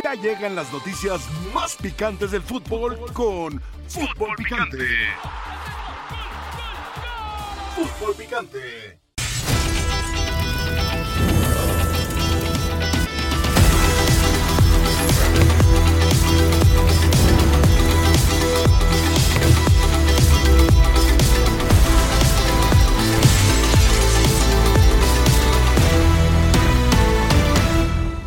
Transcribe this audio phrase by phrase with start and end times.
[0.00, 1.20] Ya llegan las noticias
[1.52, 4.86] más picantes del fútbol con Fútbol Picante.
[7.76, 8.98] Fútbol Picante.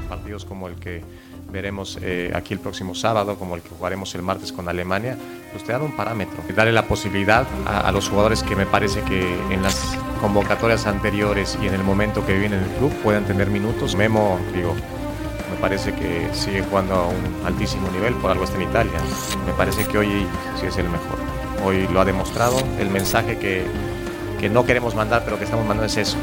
[0.08, 1.04] partidos como el que
[1.56, 5.18] veremos eh, aquí el próximo sábado, como el que jugaremos el martes con Alemania,
[5.52, 6.44] pues te dan un parámetro.
[6.54, 11.68] Darle la posibilidad a, los jugadores que me parece que en las convocatorias anteriores y
[11.68, 13.96] en el momento que viven en el club puedan tener minutos.
[13.96, 14.76] Memo, digo,
[15.50, 19.00] me parece que sigue jugando a un altísimo nivel, por algo está en Italia.
[19.46, 20.28] Me parece que hoy
[20.60, 21.18] sí es el mejor.
[21.64, 22.58] Hoy lo ha demostrado.
[22.80, 23.66] El mensaje que,
[24.42, 26.18] que no queremos mandar, pero que estamos mandando es eso.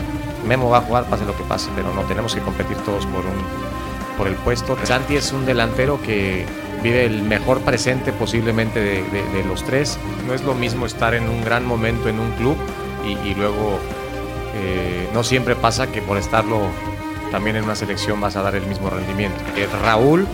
[0.47, 3.25] Memo va a jugar, pase lo que pase, pero no tenemos que competir todos por,
[3.25, 3.72] un,
[4.23, 4.79] por el puesto.
[4.85, 6.47] Santi es un delantero que
[6.81, 9.99] vive el mejor presente posiblemente de, los tres.
[10.29, 12.57] No es lo mismo estar en un gran momento en un club
[13.05, 13.81] y, y luego
[14.55, 16.61] eh, no siempre pasa que por estarlo
[17.33, 19.41] también en una selección vas a dar el mismo rendimiento.
[19.57, 20.25] Eh, Raúl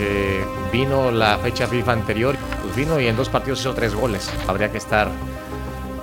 [0.00, 4.28] eh, vino la fecha FIFA anterior, pues vino y en dos partidos hizo tres goles.
[4.48, 5.08] Habría que estar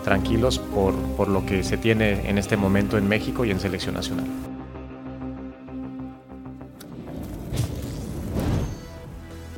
[0.06, 3.96] tranquilos por, por lo que se tiene en este momento en México y en selección
[3.96, 4.47] nacional.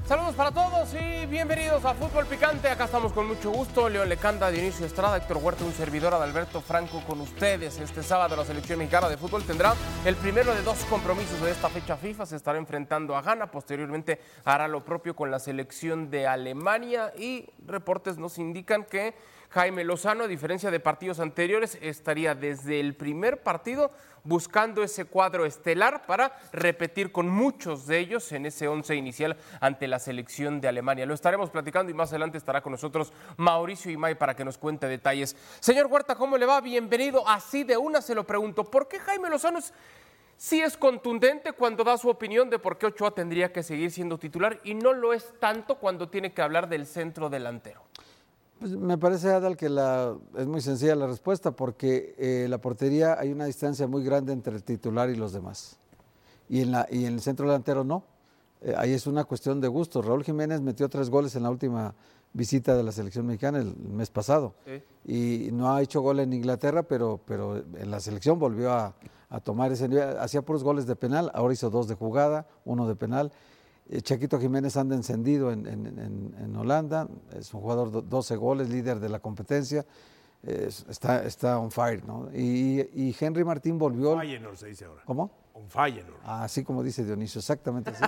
[0.09, 2.67] Saludos para todos y bienvenidos a Fútbol Picante.
[2.67, 3.88] Acá estamos con mucho gusto.
[3.88, 7.77] León Lecanda, Dionisio Estrada, Héctor Huerta, un servidor Adalberto Franco con ustedes.
[7.77, 11.69] Este sábado la selección mexicana de fútbol tendrá el primero de dos compromisos de esta
[11.69, 12.25] fecha FIFA.
[12.25, 13.52] Se estará enfrentando a Ghana.
[13.52, 19.13] Posteriormente hará lo propio con la selección de Alemania y reportes nos indican que
[19.52, 23.92] Jaime Lozano, a diferencia de partidos anteriores, estaría desde el primer partido
[24.23, 29.88] buscando ese cuadro estelar para repetir con muchos de ellos en ese once inicial ante
[29.88, 31.08] la selección de Alemania.
[31.08, 34.88] Lo estaremos platicando y más adelante estará con nosotros Mauricio Imay para que nos cuente
[34.88, 35.36] detalles.
[35.59, 36.61] Señor Huerta, ¿cómo le va?
[36.61, 37.27] Bienvenido.
[37.27, 38.65] Así de una se lo pregunto.
[38.65, 39.59] ¿Por qué Jaime Lozano
[40.38, 44.20] sí es contundente cuando da su opinión de por qué Ochoa tendría que seguir siendo
[44.20, 47.89] titular y no lo es tanto cuando tiene que hablar del centro delantero?
[48.59, 53.17] Pues me parece, Adal, que la, es muy sencilla la respuesta, porque eh, la portería
[53.17, 55.77] hay una distancia muy grande entre el titular y los demás.
[56.49, 58.03] Y en, la, y en el centro delantero no.
[58.61, 60.02] Eh, ahí es una cuestión de gusto.
[60.02, 61.95] Raúl Jiménez metió tres goles en la última
[62.33, 64.55] visita de la selección mexicana el, mes pasado.
[64.65, 65.47] Sí.
[65.47, 68.93] Y no ha hecho gol en Inglaterra, pero, pero en la selección volvió a,
[69.30, 70.17] a tomar ese nivel.
[70.17, 73.31] Hacía puros goles de penal, ahora hizo dos de jugada, uno de penal.
[73.89, 78.36] Eh, Chaquito Jiménez anda encendido en, en- en- en Holanda, es un jugador de 12
[78.36, 79.86] goles, líder de la competencia,
[80.44, 82.30] es- está, está on fire, ¿no?
[82.33, 84.17] Y, y Henry Martín volvió...
[84.20, 85.02] Feyenoord se dice ahora.
[85.05, 85.32] ¿Cómo?
[85.54, 86.22] Un Feyenoord.
[86.23, 88.05] Así como dice Dionisio, exactamente así.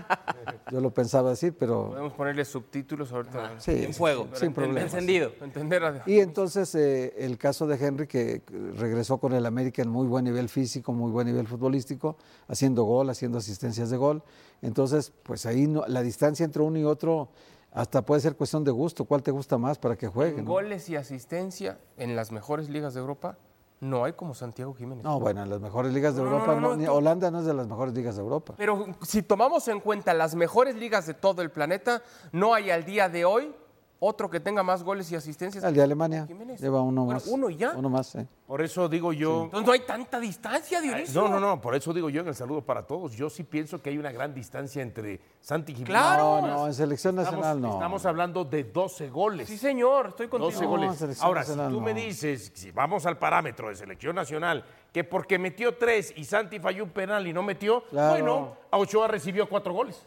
[0.72, 1.90] Yo lo pensaba decir, pero...
[1.90, 3.60] Podemos ponerle subtítulos ahorita.
[3.60, 4.80] Sí, En fuego, sin, sin problema.
[4.82, 5.34] encendido.
[5.42, 8.42] Entender a- Y entonces eh, el caso de Henry, que
[8.78, 12.16] regresó con el América en muy buen nivel físico, muy buen nivel futbolístico,
[12.48, 14.24] haciendo gol, haciendo asistencias de gol.
[14.62, 17.32] Entonces, pues ahí no- la distancia entre uno y otro
[17.72, 19.06] hasta puede ser cuestión de gusto.
[19.06, 20.38] ¿Cuál te gusta más para que juegue?
[20.40, 20.52] En no?
[20.52, 23.38] goles y asistencia en las mejores ligas de Europa
[23.82, 25.04] no hay como Santiago Jiménez.
[25.04, 27.68] No, bueno, en las mejores ligas de No, Europa, no, Holanda no es de las
[27.68, 28.54] mejores ligas de Europa.
[28.56, 32.86] Pero si tomamos en cuenta las mejores ligas de todo el planeta, no hay al
[32.86, 33.56] día de hoy
[34.04, 35.64] otro que tenga más goles y asistencias.
[35.64, 36.60] El de Alemania Jiménez.
[36.60, 37.28] lleva uno Bueno, más.
[37.28, 37.74] uno y ya.
[37.76, 38.20] Uno más, sí.
[38.48, 39.44] Por eso digo yo.
[39.44, 41.22] Entonces no hay tanta distancia, Dionisio.
[41.22, 43.14] No, no, no, por eso digo yo en el saludo para todos.
[43.14, 45.92] Yo sí pienso que hay una gran distancia entre Santi Jiménez.
[46.02, 46.42] Claro.
[46.42, 47.74] No, no, en selección Estamos, nacional no.
[47.76, 49.48] estamos hablando de 12 goles.
[49.48, 50.50] Sí, señor, estoy contigo.
[50.52, 51.22] 12 No, goles.
[51.22, 55.78] Ahora, si tú me dices, si vamos al parámetro de selección nacional, que porque metió
[55.78, 58.10] tres y Santi falló un penal y no metió, Claro.
[58.14, 60.06] bueno, a Ochoa recibió cuatro goles.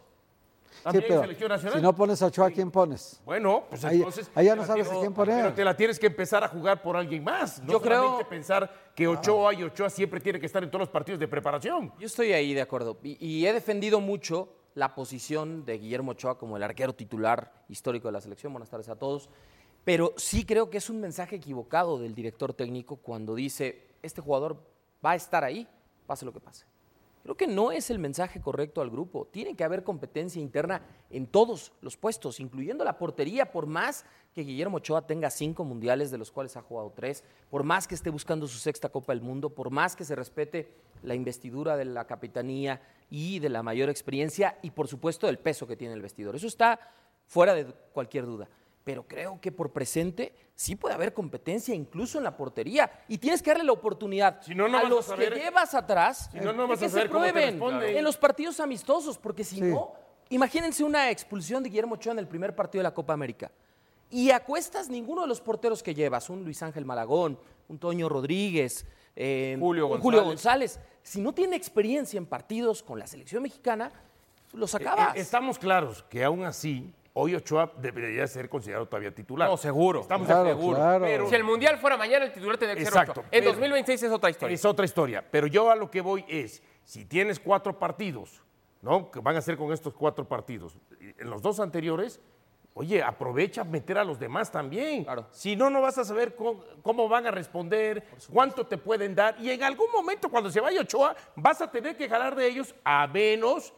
[0.75, 1.79] Sí, También en pero selección nacional.
[1.79, 3.21] si no pones a Ochoa, ¿quién pones?
[3.25, 4.31] Bueno, pues Ahí- entonces.
[4.35, 5.43] ahí ya te no la sabes tienes- a quién poner.
[5.45, 7.63] Pero te la tienes que empezar a jugar por alguien más.
[7.63, 10.81] No Yo creo- solamente pensar que Ochoa y Ochoa siempre tiene que estar en todos
[10.81, 11.93] los partidos de preparación.
[11.99, 12.99] Yo estoy ahí de acuerdo.
[13.03, 18.09] Y, y he defendido mucho la posición de Guillermo Ochoa como el arquero titular histórico
[18.09, 18.53] de la selección.
[18.53, 19.31] Buenas tardes a todos.
[19.85, 24.57] Pero sí creo que es un mensaje equivocado del director técnico cuando dice, este jugador
[25.05, 25.69] va a estar ahí,
[26.07, 26.65] pase lo que pase.
[27.25, 29.27] Creo que no es el mensaje correcto al grupo.
[29.27, 34.05] Tiene que haber competencia interna en todos los puestos, incluyendo la portería, por más
[34.35, 37.95] que Guillermo Ochoa tenga cinco mundiales, de los cuales ha jugado tres, por más que
[37.95, 41.87] esté buscando su sexta Copa del Mundo, por más que se respete la investidura de
[41.87, 46.03] la capitanía y de la mayor experiencia y, por supuesto, del peso que tiene el
[46.03, 46.37] vestidor.
[46.37, 46.79] Eso está
[47.27, 48.51] fuera de cualquier duda.
[48.85, 52.91] Pero creo que por presente sí puede haber competencia, incluso en la portería.
[53.09, 55.75] Y tienes que darle la oportunidad Si no, no a a los saber- que llevas
[55.75, 58.17] atrás Si no, no de vas que a saber se cómo te prueben en los
[58.19, 59.63] partidos amistosos, porque si Sí.
[59.63, 59.93] no,
[60.31, 63.53] Imagínense una expulsión de Guillermo Ochoa en el primer partido de la Copa América.
[64.11, 67.39] Y acuestas ninguno de los porteros que llevas, un Luis Ángel Malagón,
[67.69, 68.87] un Toño Rodríguez,
[69.17, 70.77] eh, Julio un Julio González.
[70.77, 70.81] González.
[71.03, 73.93] Si no tiene experiencia en partidos con la selección mexicana,
[74.55, 74.87] los Eh, eh,
[75.17, 79.49] estamos claros que aún así, hoy Ochoa debería ser considerado todavía titular.
[79.49, 80.01] No, seguro.
[80.01, 80.79] Estamos Claro, seguros.
[80.79, 81.05] claro.
[81.05, 83.25] Pero Si el Mundial fuera mañana, el titular tendría que ser Exacto, Ochoa.
[83.31, 84.55] En pero- 2026 es otra historia.
[84.55, 85.25] es otra historia.
[85.31, 88.43] Pero yo a lo que voy es, si tienes cuatro partidos,
[88.83, 89.11] ¿no?
[89.11, 90.77] Que van a ser con estos cuatro partidos.
[91.01, 92.21] En los dos anteriores,
[92.75, 95.05] oye, aprovecha meter a los demás también.
[95.05, 95.27] Claro.
[95.31, 98.03] Si no, no vas a saber cómo, cómo van a responder,
[98.33, 99.37] cuánto te pueden dar.
[99.41, 102.75] Y en algún momento, cuando se vaya Ochoa, vas a tener que jalar de ellos
[102.85, 103.73] a menos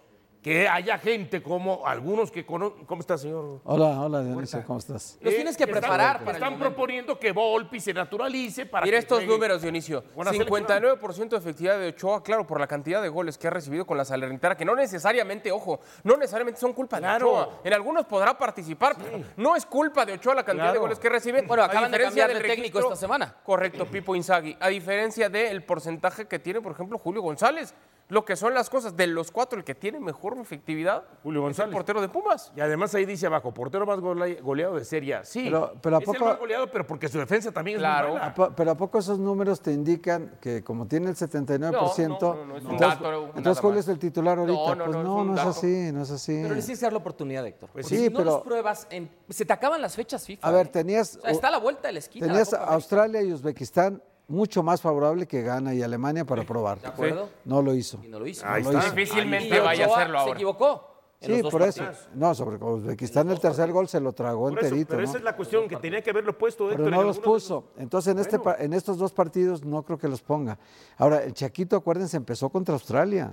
[0.47, 2.85] que haya gente como algunos que conocen.
[2.87, 3.63] ¿Cómo está, señor?
[3.65, 5.19] Hola, hola, Dionisio, ¿cómo estás?
[5.21, 8.95] Los tienes que están- preparar que para Están proponiendo que Volpi se naturalice para Mira
[8.95, 10.05] que estos números, Dionisio.
[10.15, 10.47] Buena selección.
[10.63, 13.97] 59% de efectividad de Ochoa, claro, por la cantidad de goles que ha recibido con
[13.99, 17.27] la Salernitana, que no necesariamente, ojo, no necesariamente son culpa Claro.
[17.27, 17.61] de Ochoa.
[17.65, 21.09] En algunos podrá participar, pero no es culpa de Ochoa la cantidad de goles que
[21.09, 21.43] recibe.
[21.43, 23.35] Bueno, A acaban de diferencia cambiar de del técnico registro- esta semana.
[23.43, 24.57] Correcto, Pipo Inzaghi.
[24.61, 27.75] A diferencia del porcentaje que tiene, por ejemplo, Julio González.
[28.09, 31.43] Lo que son las cosas, de los cuatro, el que tiene mejor efectividad Julio es
[31.43, 31.75] el González.
[31.75, 32.53] portero de Pumas.
[32.55, 35.25] Y además ahí dice abajo, portero más gole- goleado de Serie A.
[35.25, 38.07] Sí, Pero- pero ¿a es poco- el más goleado, pero porque su defensa también Claro.
[38.09, 38.35] es muy ¿A mala.
[38.35, 42.41] po- Pero ¿a poco esos números te indican que como tiene el 79%, No, no,
[42.41, 44.57] no, no, es un entonces, dato, entonces Julio es el titular ahorita?
[44.57, 46.41] No, no, pues no, no, es no es así, no es así.
[46.43, 47.71] Pero que dar la oportunidad, Héctor.
[47.73, 50.47] Pues sí, si no pero- los pruebas, en- se te acaban las fechas FIFA.
[50.47, 50.71] A ver, ¿eh?
[50.71, 52.27] tenías, O sea, está a la vuelta de la esquina.
[52.29, 52.53] tenías.
[52.55, 56.81] Australia y Uzbekistán mucho más favorable que Ghana y Alemania para probar.
[56.81, 57.29] ¿De acuerdo?
[57.45, 58.01] No lo hizo.
[58.05, 58.47] Y no lo hizo.
[58.47, 58.89] Ahí No lo está.
[58.89, 58.97] hizo.
[58.97, 60.35] Difícilmente vaya a hacerlo Se ahora.
[60.35, 60.93] equivocó.
[61.21, 61.83] en los Sí, por eso.
[62.15, 64.89] No, sobre Uzbekistán el tercer gol se lo tragó Por eso, enterito.
[64.91, 65.09] pero ¿no?
[65.09, 67.69] esa es la cuestión, que tenía que haberlo puesto Héctor, Pero no los puso.
[67.79, 70.59] Entonces, en, este, pa- en estos dos partidos no creo que los ponga.
[70.99, 73.33] Ahora, el Chaquito, acuérdense, empezó contra Australia.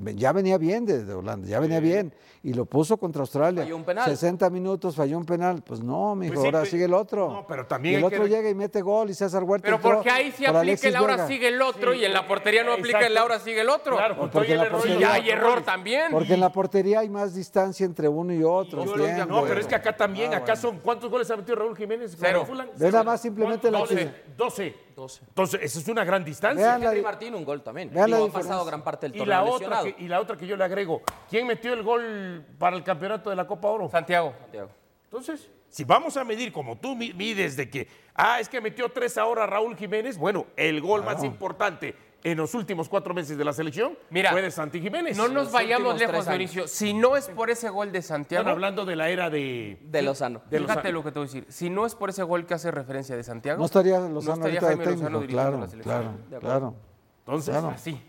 [0.00, 2.12] Ya venía bien de, de Holanda, ya venía bien.
[2.44, 3.62] Y lo puso contra Australia.
[3.64, 4.04] Falló un penal.
[4.08, 5.60] 60 minutos, falló un penal.
[5.66, 7.28] Pues no, mijo, Pues sí, ahora pe- sigue el otro.
[7.28, 9.64] no, pero también Y el otro que- llega y mete gol y César Huerta.
[9.64, 11.26] Pero entró porque ahí sí aplica Alexis el ahora Vega.
[11.26, 13.96] sigue el otro y en la portería no aplica el ahora sigue el otro.
[13.96, 16.12] Claro, Porque porque el la error portería- ya hay error también.
[16.12, 18.84] Porque en la portería hay más distancia entre uno y otro.
[18.84, 22.14] No, pero es que acá Ah, también, acá son, ¿cuántos goles ha metido Raúl Jiménez?
[22.16, 22.46] Cero.
[22.76, 24.10] Ve nada más simplemente la 12.
[24.36, 24.87] 12.
[25.28, 26.74] Entonces, esa es una gran distancia.
[26.76, 27.90] Henry Martín un gol también.
[27.92, 30.20] Vean la Digo, ha pasado gran parte del Y torneo la, otra que, y la
[30.20, 33.68] otra que yo le agrego, ¿quién metió el gol para el campeonato de la Copa
[33.68, 33.88] Oro?
[33.88, 34.34] Santiago.
[34.40, 34.70] Santiago.
[35.04, 38.88] Entonces, si vamos a medir como tú mi- mides de que, ah, es que metió
[38.90, 41.94] tres ahora Raúl Jiménez, bueno, el gol más importante
[42.24, 45.16] en los últimos cuatro meses de la selección Mira, fue de Santi Jiménez.
[45.16, 46.26] No nos vayamos lejos.
[46.26, 46.66] Dionisio.
[46.66, 49.78] Si no es por ese gol de Santiago, Están hablando de la era de...
[49.82, 50.40] De Lozano.
[50.50, 50.92] de fíjate Lozano.
[50.92, 51.46] lo que te voy a decir.
[51.48, 54.46] Si no es por ese gol que hace referencia de Santiago, No estaría Lozano no
[54.46, 55.94] estaría Jaime Lozano dirigiendo Claro, la selección.
[56.02, 56.40] claro, De acuerdo.
[56.40, 56.74] claro.
[57.20, 57.68] Entonces, Claro.
[57.68, 58.02] así.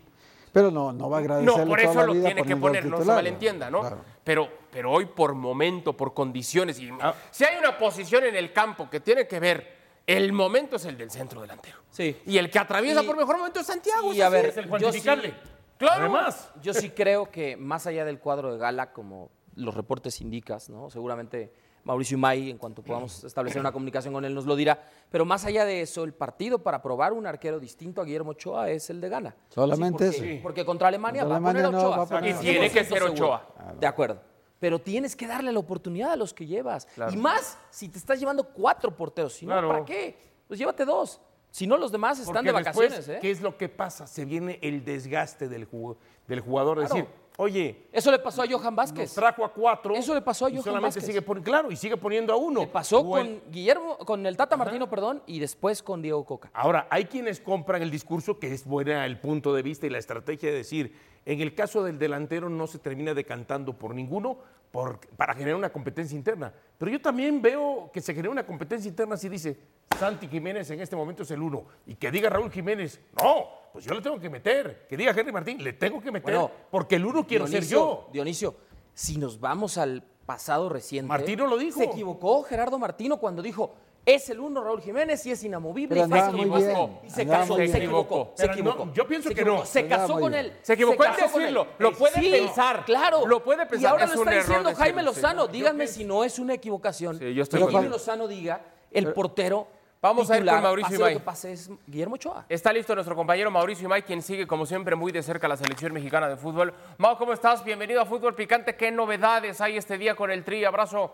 [0.52, 2.98] Pero no, no va a agradecerle No, por toda eso lo tiene que poner, no
[2.98, 3.80] se malentienda, ¿no?
[3.82, 3.98] Claro.
[4.24, 7.14] Pero, pero hoy por momento, por condiciones, y Ah.
[7.30, 9.79] si hay una posición en el campo que tiene que ver,
[10.16, 11.78] el momento es el del centro delantero.
[11.90, 12.16] Sí.
[12.26, 14.12] Y el que atraviesa Y- por mejor momento es Santiago.
[14.12, 15.28] y es a ver, es el yo cuantificable.
[15.30, 15.34] sí-
[15.78, 16.00] Claro.
[16.02, 20.68] Además, Yo sí creo que más allá del cuadro de gala, como los reportes indicas,
[20.68, 20.90] ¿no?
[20.90, 21.52] Seguramente
[21.84, 24.84] Mauricio Imay, en cuanto podamos establecer una comunicación con él, nos lo dirá.
[25.10, 28.68] Pero más allá de eso, el partido para probar un arquero distinto a Guillermo Ochoa
[28.70, 29.34] es el de Gana.
[29.48, 30.42] Solamente Sí, porque, eso.
[30.42, 31.96] Porque contra Alemania Contra va a poner a Alemania no, Ochoa.
[31.96, 32.42] va a poner a Ochoa.
[32.50, 33.12] Y tiene que ser 100% seguro.
[33.14, 33.74] Ochoa.
[33.80, 34.20] De acuerdo.
[34.60, 36.86] Pero tienes que darle la oportunidad a los que llevas.
[37.10, 39.32] Y más si te estás llevando cuatro porteros.
[39.32, 39.54] Si no.
[39.68, 40.16] ¿para qué?
[40.46, 41.20] Pues llévate dos.
[41.50, 42.92] Si no, los demás están porque de vacaciones.
[42.98, 43.18] después, ¿eh?
[43.20, 44.06] ¿qué es lo que pasa?
[44.06, 45.96] Se viene el desgaste del, jugo-
[46.28, 46.80] del jugador.
[46.82, 47.06] Es Claro.
[47.06, 49.14] decir, oye, Eso le pasó a Johan Vázquez.
[49.14, 49.94] trajo a cuatro.
[49.94, 51.04] Eso le pasó a Johan solamente Vázquez.
[51.06, 52.60] sigue poniendo, claro, y sigue poniendo a uno.
[52.60, 56.50] Le pasó con Guillermo, con el Tata Martino, perdón, y después con Diego Coca.
[56.52, 59.98] Ahora, hay quienes compran el discurso que es buena el punto de vista y la
[59.98, 60.94] estrategia de decir,
[61.24, 64.38] en el caso del delantero no se termina decantando por ninguno
[64.70, 66.52] por- para generar una competencia interna.
[66.78, 69.58] Pero yo también veo que se genera una competencia interna si dice,
[69.98, 73.84] Santi Jiménez en este momento es el uno, y que diga Raúl Jiménez, no, pues
[73.84, 76.96] yo le tengo que meter, que diga Henry Martín, le tengo que meter, Bueno, porque
[76.96, 78.08] el uno quiero ser Dionisio, yo.
[78.12, 78.54] Dionisio,
[78.94, 81.08] si nos vamos al pasado reciente.
[81.08, 81.78] Martino lo dijo.
[81.78, 83.74] Se equivocó Gerardo Martino cuando dijo.
[84.06, 85.88] Es el uno Raúl Jiménez y es inamovible.
[85.88, 88.32] Pero y andaba muy bien, Y se andaba casó, muy se equivocó.
[88.34, 88.92] Se Pero no, equivocó.
[88.94, 89.66] yo pienso Se que no.
[89.66, 90.52] Se casó con él.
[90.62, 93.26] Se equivocó en decirlo, lo puede Sí, pensar, Claro.
[93.26, 95.04] lo puede pensar, Y ahora es lo está diciendo Jaime sí.
[95.04, 95.46] Lozano.
[95.48, 97.18] Díganme si no es una equivocación.
[97.18, 97.90] Sí, yo estoy Que con Jaime.
[97.90, 99.68] Lozano diga, el portero.
[100.02, 101.12] Vamos a ir con Mauricio Imay.
[101.12, 102.46] Lo que pase es Guillermo Ochoa.
[102.48, 105.92] Está listo nuestro compañero Mauricio Imay, quien sigue como siempre muy de cerca la selección
[105.92, 106.72] mexicana de fútbol.
[106.96, 107.62] Mau, ¿cómo estás?
[107.62, 108.76] Bienvenido a Fútbol Picante.
[108.76, 110.64] ¿Qué novedades hay este día con el Tri?
[110.64, 111.12] Abrazo.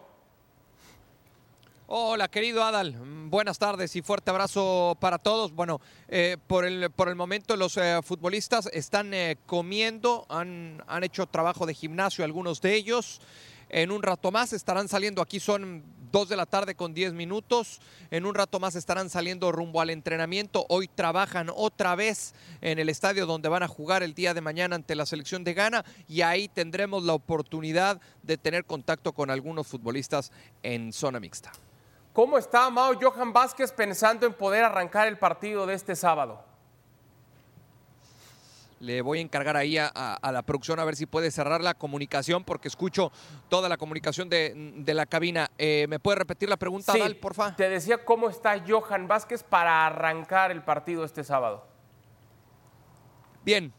[1.89, 2.95] Hola, querido Adal.
[3.29, 5.53] Buenas tardes y fuerte abrazo para todos.
[5.53, 11.03] Bueno, eh, por, el, por el momento los eh, futbolistas están eh, comiendo, han, han
[11.03, 13.21] hecho trabajo de gimnasio algunos de ellos.
[13.69, 15.83] En un rato más estarán saliendo, aquí son
[16.13, 17.81] 2 de la tarde con 10 minutos,
[18.11, 20.65] en un rato más estarán saliendo rumbo al entrenamiento.
[20.69, 24.77] Hoy trabajan otra vez en el estadio donde van a jugar el día de mañana
[24.77, 29.67] ante la selección de Ghana y ahí tendremos la oportunidad de tener contacto con algunos
[29.67, 30.31] futbolistas
[30.63, 31.53] en zona mixta.
[32.13, 36.56] ¿Cómo está Mao Johan Vázquez pensando en poder arrancar el partido de este sábado?
[38.81, 41.63] Le voy a encargar ahí a, a- a la producción a ver si puede cerrar
[41.63, 43.11] la comunicación porque escucho
[43.49, 45.51] toda la comunicación de, de la cabina.
[45.57, 47.57] Eh, ¿Me puede repetir la pregunta, Sí, Dal, porfa?
[47.57, 51.67] Te decía cómo está Johan Vázquez para arrancar el partido este sábado.
[53.45, 53.73] Bien,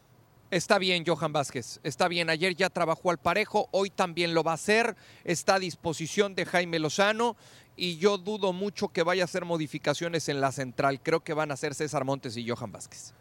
[0.50, 2.30] está bien Johan Vázquez, está bien.
[2.30, 6.46] Ayer ya trabajó al parejo, hoy también lo va a hacer, está a disposición de
[6.46, 7.36] Jaime Lozano
[7.76, 11.00] y yo dudo mucho que vaya a hacer modificaciones en la central.
[11.02, 13.12] Creo que van a ser César Montes y Johan Vázquez.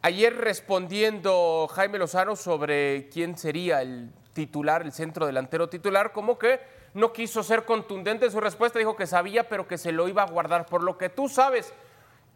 [0.00, 6.60] Ayer respondiendo Jaime Lozano sobre quién sería el titular, el centro delantero titular, como que
[6.94, 10.22] no quiso ser contundente en su respuesta, dijo que sabía, pero que se lo iba
[10.22, 10.66] a guardar.
[10.66, 11.72] Por lo que tú sabes,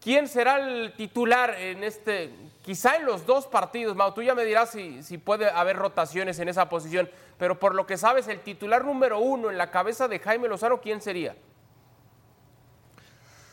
[0.01, 3.95] ¿quién será el titular en este, quizá en los dos partidos?
[3.95, 7.75] Mau, tú ya me dirás si, si puede haber rotaciones en esa posición, pero por
[7.75, 11.37] lo que sabes, el titular número uno en la cabeza de Jaime Lozano, ¿quién sería?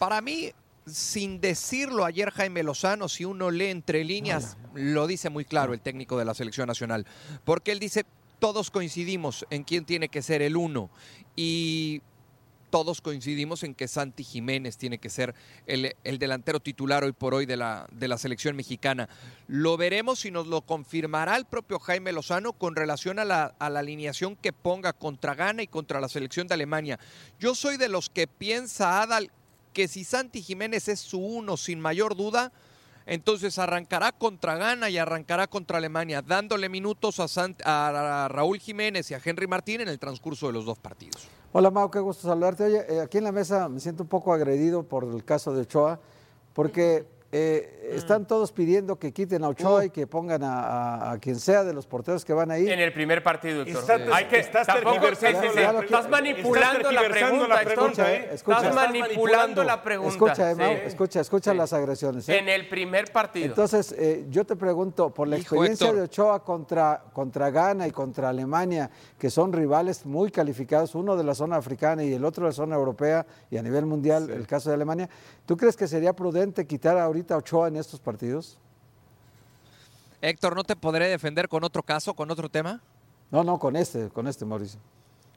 [0.00, 0.52] Para mí,
[0.93, 5.81] sin decirlo ayer Jaime Lozano, si uno lee entre líneas, lo dice muy claro el
[5.81, 7.07] técnico de la selección nacional,
[7.45, 8.05] porque él dice,
[8.39, 10.91] todos coincidimos en quién tiene que ser el uno
[11.37, 12.03] y
[12.71, 15.35] todos coincidimos en que Santi Jiménez tiene que ser
[15.67, 19.09] el, el delantero titular hoy por hoy de la, de la selección mexicana.
[19.49, 23.71] Lo veremos y nos lo confirmará el propio Jaime Lozano con relación a la, a
[23.71, 26.99] la alineación que ponga contra Ghana y contra la selección de Alemania.
[27.41, 29.33] Yo soy de los que piensa, Adal,
[29.73, 32.53] que si Santi Jiménez es su uno sin mayor duda,
[33.07, 39.21] entonces arrancará contra Ghana y arrancará contra Alemania, dándole minutos a, Raúl Jiménez y a
[39.25, 41.29] Henry Martín en el transcurso de los dos partidos.
[41.53, 42.65] Hola Mau, qué gusto saludarte.
[42.65, 45.62] Oye, eh, aquí en la mesa me siento un poco agredido por el caso de
[45.62, 45.99] Ochoa,
[46.53, 51.19] porque eh, están todos pidiendo que quiten a Ochoa y que pongan a, a- a
[51.19, 52.69] quien sea de los porteros que van ahí.
[52.69, 53.79] En el primer partido, Héctor.
[54.01, 55.61] Está- Hay que, estás tampoco, sí, tergiversando sí, sí.
[55.61, 58.31] la- Estás manipulando la Estás pregunta, la pregunta, ¿eh?
[58.33, 58.57] Escucha.
[58.59, 60.13] Estás manipulando la pregunta.
[60.13, 60.81] Escucha, eh, Mau, Sí.
[60.87, 61.57] escucha, escucha Sí.
[61.57, 62.29] las agresiones.
[62.29, 62.39] ¿eh?
[62.39, 63.47] En el primer partido.
[63.47, 65.97] Entonces, eh, yo te pregunto, por la Hijo, experiencia Héctor.
[65.99, 71.23] de Ochoa contra, contra Ghana y contra Alemania, que son rivales muy calificados, uno de
[71.23, 74.49] la zona africana y el otro de la zona europea y a nivel mundial, el
[74.49, 75.09] caso de Alemania,
[75.47, 78.59] ¿tú crees que sería prudente quitar ahorita a Ochoa en estos partidos?
[80.23, 82.81] Héctor, ¿no te podré defender con otro caso, con otro tema?
[83.31, 84.81] No, no, con este, con este, Mauricio.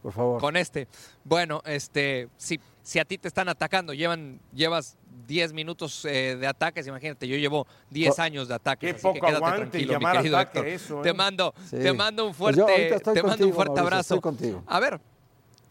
[0.01, 0.41] Por favor.
[0.41, 0.87] Con este.
[1.23, 4.97] Bueno, este, si, si a ti te están atacando, llevan, llevas
[5.27, 8.89] 10 minutos eh, de ataques, imagínate, yo llevo 10 Co- años de ataques.
[8.91, 10.67] Qué así poco que quédate aguante tranquilo, mi llamar querido ataque Héctor.
[10.67, 11.03] eso, ¿eh?
[11.03, 11.77] Te mando, Sí.
[11.77, 12.61] te mando un Pues fuerte,
[12.93, 14.15] ahorita te mando un fuerte Mauricio, abrazo.
[14.15, 14.63] estoy contigo.
[14.67, 14.99] A ver.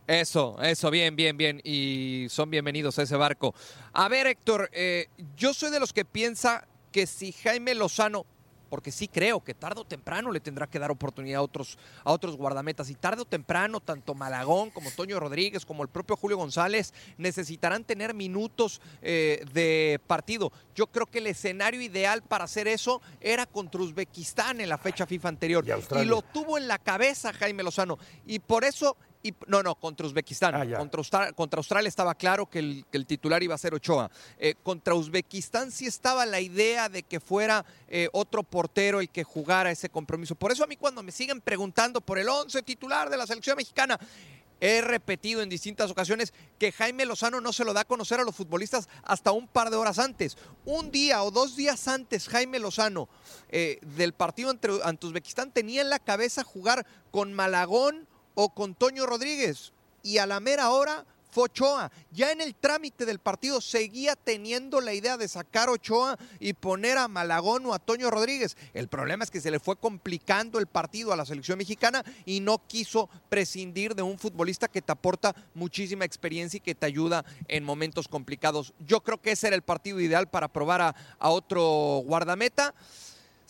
[0.06, 1.60] Eso, eso, bien, bien, bien.
[1.64, 3.54] Y son bienvenidos a ese barco.
[3.92, 8.26] A ver, Héctor, eh, yo soy de los que piensa que si Jaime Lozano,
[8.68, 12.10] porque sí creo que tarde o temprano le tendrá que dar oportunidad a otros, a
[12.10, 16.38] otros guardametas, y tarde o temprano, tanto Malagón como Toño Rodríguez, como el propio Julio
[16.38, 20.52] González, necesitarán tener minutos eh, de partido.
[20.74, 25.06] Yo creo que el escenario ideal para hacer eso era contra Uzbekistán en la fecha
[25.06, 25.64] FIFA anterior.
[26.00, 27.98] Y lo tuvo en la cabeza Jaime Lozano.
[28.26, 30.54] Y por eso, y, no, no, contra Uzbekistán.
[30.54, 33.74] Ah, contra, Austra- contra Australia estaba claro que el, que el titular iba a ser
[33.74, 34.10] Ochoa.
[34.38, 39.24] Eh, contra Uzbekistán sí estaba la idea de que fuera eh, otro portero el que
[39.24, 40.34] jugara ese compromiso.
[40.34, 43.56] Por eso a mí cuando me siguen preguntando por el 11 titular de la selección
[43.56, 43.98] mexicana,
[44.64, 48.22] He repetido en distintas ocasiones que Jaime Lozano no se lo da a conocer a
[48.22, 50.36] los futbolistas hasta un par de horas antes.
[50.64, 53.08] Un día o dos días antes, Jaime Lozano
[53.48, 58.74] eh, del partido ante, ante Uzbekistán tenía en la cabeza jugar con Malagón o con
[58.74, 59.72] Toño Rodríguez.
[60.02, 61.90] Y a la mera hora fue Ochoa.
[62.12, 66.98] Ya en el trámite del partido seguía teniendo la idea de sacar Ochoa y poner
[66.98, 68.56] a Malagón o a Toño Rodríguez.
[68.74, 72.40] El problema es que se le fue complicando el partido a la selección mexicana y
[72.40, 77.24] no quiso prescindir de un futbolista que te aporta muchísima experiencia y que te ayuda
[77.48, 78.74] en momentos complicados.
[78.86, 82.74] Yo creo que ese era el partido ideal para probar a, a otro guardameta.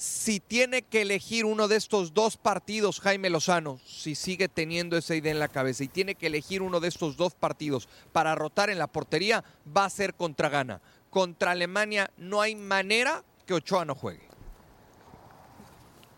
[0.02, 5.14] Si tiene que elegir uno de estos dos partidos, Jaime Lozano, si sigue teniendo esa
[5.14, 8.68] idea en la cabeza y tiene que elegir uno de estos dos partidos para rotar
[8.68, 10.80] en la portería, va a ser contra Ghana.
[11.08, 14.26] Contra Alemania no hay manera que Ochoa no juegue.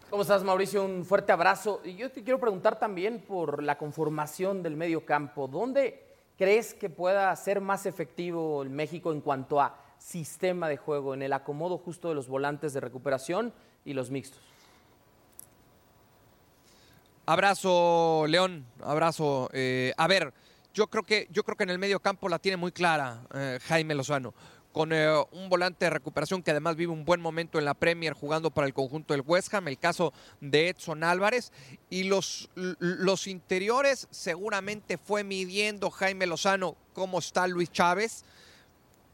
[0.08, 0.82] ¿Cómo estás, Mauricio?
[0.82, 1.82] Un fuerte abrazo.
[1.84, 5.46] Y yo te quiero preguntar también por la conformación del medio campo.
[5.46, 6.04] ¿Dónde
[6.36, 11.22] ¿Crees que pueda ser más efectivo el México en cuanto a sistema de juego, en
[11.22, 13.52] el acomodo justo de los volantes de recuperación
[13.84, 14.40] y los mixtos?
[17.26, 19.48] Abrazo, León, abrazo.
[19.52, 20.32] Eh, a ver,
[20.74, 23.58] yo creo que yo creo que en el medio campo la tiene muy clara eh,
[23.62, 24.34] Jaime Lozano
[24.74, 28.12] con eh, un volante de recuperación que además vive un buen momento en la Premier
[28.12, 31.52] jugando para el conjunto del West Ham, el caso de Edson Álvarez.
[31.90, 38.24] Y los, los interiores seguramente fue midiendo Jaime Lozano cómo está Luis Chávez,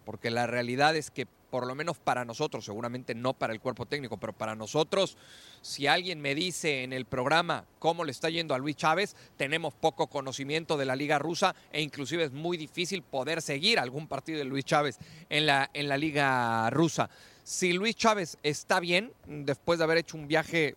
[0.07, 3.87] porque la realidad es que por lo menos para nosotros, seguramente no para el cuerpo
[3.87, 5.17] técnico, pero para nosotros,
[5.61, 9.75] si alguien me dice en el programa cómo le está yendo a Luis Chávez, tenemos
[9.75, 14.39] poco conocimiento de la liga rusa e inclusive es muy difícil poder seguir algún partido
[14.39, 17.11] de Luis Chávez en la, en la liga rusa.
[17.43, 20.77] Si Luis Chávez está bien, después de haber hecho un viaje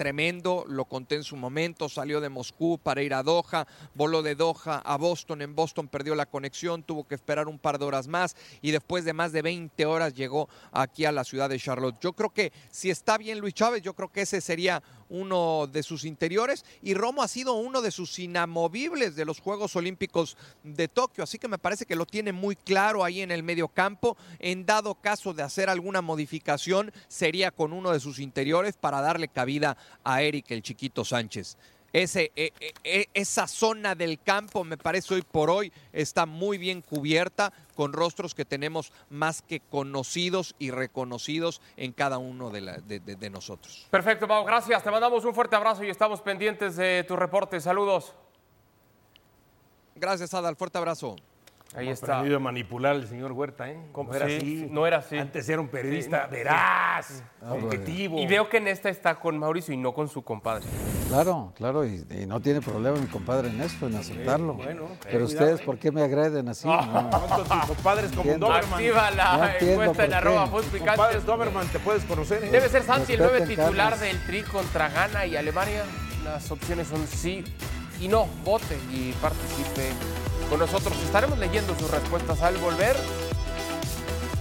[0.00, 4.34] tremendo, lo conté en su momento, salió de Moscú para ir a Doha, voló de
[4.34, 8.08] Doha a Boston, en Boston perdió la conexión, tuvo que esperar un par de horas
[8.08, 12.00] más y después de más de 20 horas llegó aquí a la ciudad de Charlotte.
[12.00, 15.82] Yo creo que si está bien Luis Chávez, yo creo que ese sería uno de
[15.82, 20.88] sus interiores y Romo ha sido uno de sus inamovibles de los Juegos Olímpicos de
[20.88, 24.16] Tokio, así que me parece que lo tiene muy claro ahí en el medio campo.
[24.38, 29.28] En dado caso de hacer alguna modificación, sería con uno de sus interiores para darle
[29.28, 31.56] cabida a Eric el chiquito Sánchez.
[31.92, 32.52] Ese, e,
[32.84, 37.92] e, esa zona del campo, me parece hoy por hoy, está muy bien cubierta con
[37.92, 43.16] rostros que tenemos más que conocidos y reconocidos en cada uno de, la, de, de,
[43.16, 43.88] de nosotros.
[43.90, 44.84] Perfecto, Pau, gracias.
[44.84, 47.60] Te mandamos un fuerte abrazo y estamos pendientes de tu reporte.
[47.60, 48.14] Saludos.
[49.96, 50.56] Gracias, Adal.
[50.56, 51.16] Fuerte abrazo.
[51.76, 52.14] Ahí Hemos está.
[52.14, 53.78] aprendido a manipular al señor Huerta, ¿eh?
[53.94, 54.68] No era, sí, así.
[54.70, 55.16] no era así.
[55.16, 57.22] Antes era un periodista sí, veraz, sí.
[57.48, 58.18] objetivo.
[58.18, 60.64] Y veo que en esta está con Mauricio y no con su compadre.
[61.08, 64.54] Claro, claro, y, y no tiene problema mi compadre en esto, en aceptarlo.
[64.54, 66.66] bueno, pero ustedes, ¿por qué me agreden así?
[66.66, 67.02] No, no.
[67.02, 67.66] no.
[67.68, 68.72] compadres como Doberman.
[68.74, 70.50] Activa la encuesta en arroba.
[70.50, 72.42] Compadres Doberman, te puedes conocer.
[72.44, 72.50] ¿eh?
[72.50, 74.00] Debe ser Santi el nueve titular Carlos.
[74.00, 75.84] del Tri contra Ghana y Alemania.
[76.24, 77.44] Las opciones son sí
[78.00, 78.26] y no.
[78.44, 79.90] Vote y participe
[80.50, 80.94] con nosotros.
[81.04, 82.96] Estaremos leyendo sus respuestas al volver.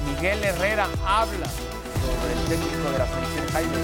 [0.06, 3.78] Miguel Herrera habla sobre el técnico de la selección Jaime.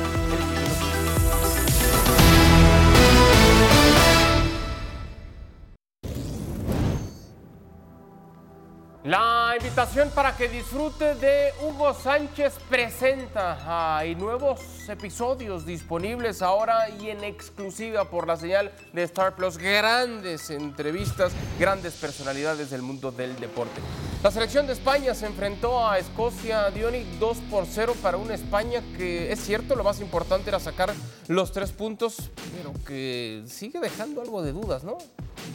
[9.05, 13.99] La invitación para que disfrute de Hugo Sánchez presenta.
[13.99, 19.59] Hay nuevos episodios disponibles ahora y en exclusiva por la señal de Star Plus.
[19.59, 23.79] Grandes entrevistas, grandes personalidades del mundo del deporte.
[24.25, 28.81] La selección de España se enfrentó a Escocia, Diony, 2 por 0 para una España
[28.97, 30.91] que es cierto, lo más importante era sacar
[31.27, 34.97] los tres puntos, pero que sigue dejando algo de dudas, ¿no?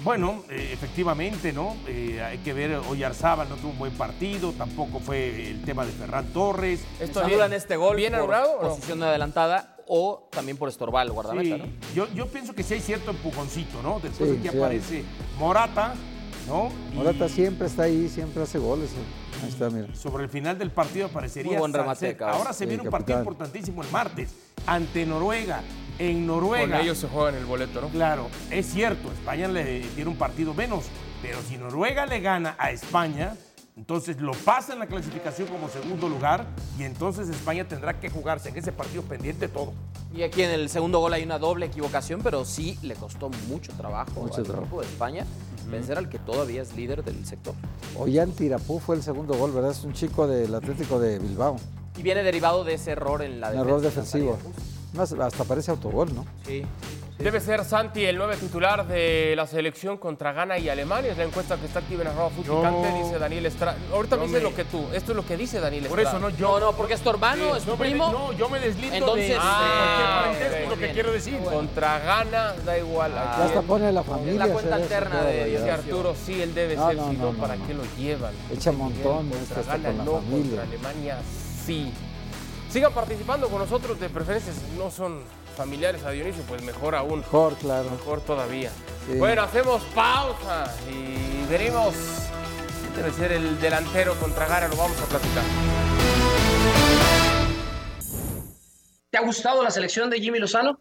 [0.05, 1.75] Bueno, eh, efectivamente, ¿no?
[1.89, 5.85] Eh, hay que ver, hoy Arzaba no tuvo un buen partido, tampoco fue el tema
[5.85, 6.81] de Ferran Torres.
[7.01, 9.07] Esto en este gol bien por anulado, posición no?
[9.07, 11.61] adelantada o también por estorbar el guardameta, sí.
[11.61, 11.95] ¿no?
[11.97, 13.99] Yo, yo pienso que sí hay cierto empujoncito, ¿no?
[13.99, 15.05] Después sí, de que sí aparece hay.
[15.41, 15.97] Morata,
[16.47, 16.71] ¿no?
[16.95, 17.29] Morata y...
[17.29, 18.91] siempre está ahí, siempre hace goles.
[19.43, 19.95] Ahí está, mira.
[19.95, 21.53] Sobre el final del partido aparecería.
[21.53, 24.31] Muy buen remate, Ahora se viene un partido importantísimo el martes
[24.67, 25.63] ante Noruega
[25.99, 26.77] en Noruega.
[26.77, 27.89] Con ellos se juegan el boleto, ¿no?
[27.89, 30.85] Claro, es cierto, España le tiene un partido menos,
[31.23, 33.37] pero si Noruega le gana a España,
[33.77, 36.47] entonces lo pasa en la clasificación como segundo lugar
[36.79, 39.73] y entonces España tendrá que jugarse en ese partido pendiente todo.
[40.13, 43.73] Y aquí en el segundo gol hay una doble equivocación, pero sí le costó mucho
[43.73, 44.65] trabajo Mucho al trabajo.
[44.65, 45.27] equipo de España
[45.71, 47.55] vencer al que todavía es líder del sector.
[47.97, 49.71] Ollán Tirapú fue el segundo gol, ¿verdad?
[49.71, 51.57] Es un chico del Atlético de Bilbao.
[51.97, 54.39] Y viene derivado de ese error en la Un error defensivo.
[54.95, 56.27] Más, hasta parece autogol, ¿no?
[56.47, 56.63] Sí.
[57.21, 61.13] Debe ser Santi el nueve titular de la selección contra Ghana y Alemania.
[61.13, 63.77] Es la encuesta que está activa en arroba Futicante, dice Daniel Estrada.
[63.93, 64.87] Ahorita me dices lo que tú.
[64.95, 66.19] Esto es lo que dice Daniel Por Estrada.
[66.19, 66.59] eso no yo.
[66.59, 68.11] No, no, porque es tu hermano, es tu no me- primo.
[68.11, 71.39] no, yo me deslindo Entonces, de, de ah, cualquier parentesco, ok, lo que quiero decir.
[71.41, 73.13] Contra Ghana, da igual.
[73.15, 74.47] Ah, Ya hasta pone la familia.
[74.47, 75.45] La cuenta alterna de.
[75.45, 76.97] Dice Arturo, sí, él debe No, ser.
[76.97, 77.67] no, si no, ¿para no.
[77.67, 78.33] qué lo llevan?
[78.51, 80.41] Echa montón, Contra Ghana no, familia.
[80.41, 81.19] contra Alemania
[81.67, 81.93] sí.
[82.71, 84.57] Sigan participando con nosotros de preferencias.
[84.79, 87.21] No son familiares a Dionisio, pues mejor aún.
[87.21, 87.91] Mejor, claro.
[87.91, 88.71] Mejor todavía.
[89.07, 89.19] Sí.
[89.19, 91.95] Bueno, hacemos pausa y veremos
[92.81, 94.69] quién debe ser el delantero contra Gara.
[94.69, 95.45] Lo vamos a platicar.
[99.11, 100.81] ¿Te ha gustado la selección de Jimmy Lozano?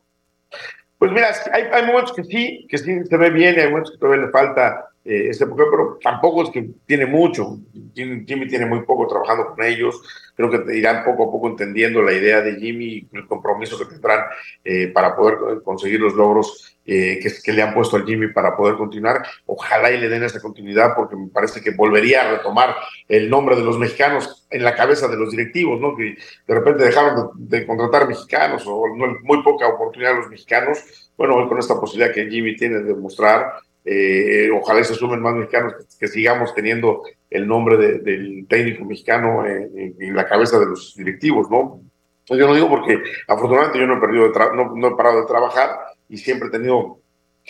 [0.99, 3.93] Pues mira, hay, hay momentos que sí, que sí se ve bien y hay momentos
[3.93, 7.58] que todavía le falta eh, esta época, pero tampoco es que tiene mucho.
[7.95, 10.04] Jimmy, tiene muy poco trabajando con ellos.
[10.36, 13.86] Creo que irán poco a poco entendiendo la idea de Jimmy y el compromiso que
[13.86, 14.26] tendrán
[14.63, 18.76] eh, para poder conseguir los logros eh, que, le han puesto al Jimmy para poder
[18.76, 19.24] continuar.
[19.48, 22.76] Ojalá y le den esa continuidad porque me parece que volvería a retomar
[23.08, 25.95] el nombre de los mexicanos en la cabeza de los directivos, ¿no?
[25.95, 26.17] Que
[26.48, 31.12] de repente dejaron de, de contratar mexicanos o no, muy poca oportunidad a los mexicanos.
[31.17, 33.54] Bueno, hoy con esta posibilidad que Jimmy tiene de mostrar
[33.91, 39.43] eh, ojalá se sumen más mexicanos, que, sigamos teniendo el nombre de, del técnico mexicano
[39.47, 41.82] en, en, la cabeza de los directivos, ¿no?
[42.28, 45.25] Yo lo digo porque afortunadamente yo no he, perdido de no, no, he parado de
[45.25, 45.71] trabajar
[46.08, 46.99] y siempre he tenido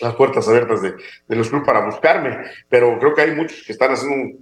[0.00, 0.94] las puertas abiertas de,
[1.28, 2.38] los clubes para buscarme,
[2.70, 4.38] pero creo que hay muchos que están haciendo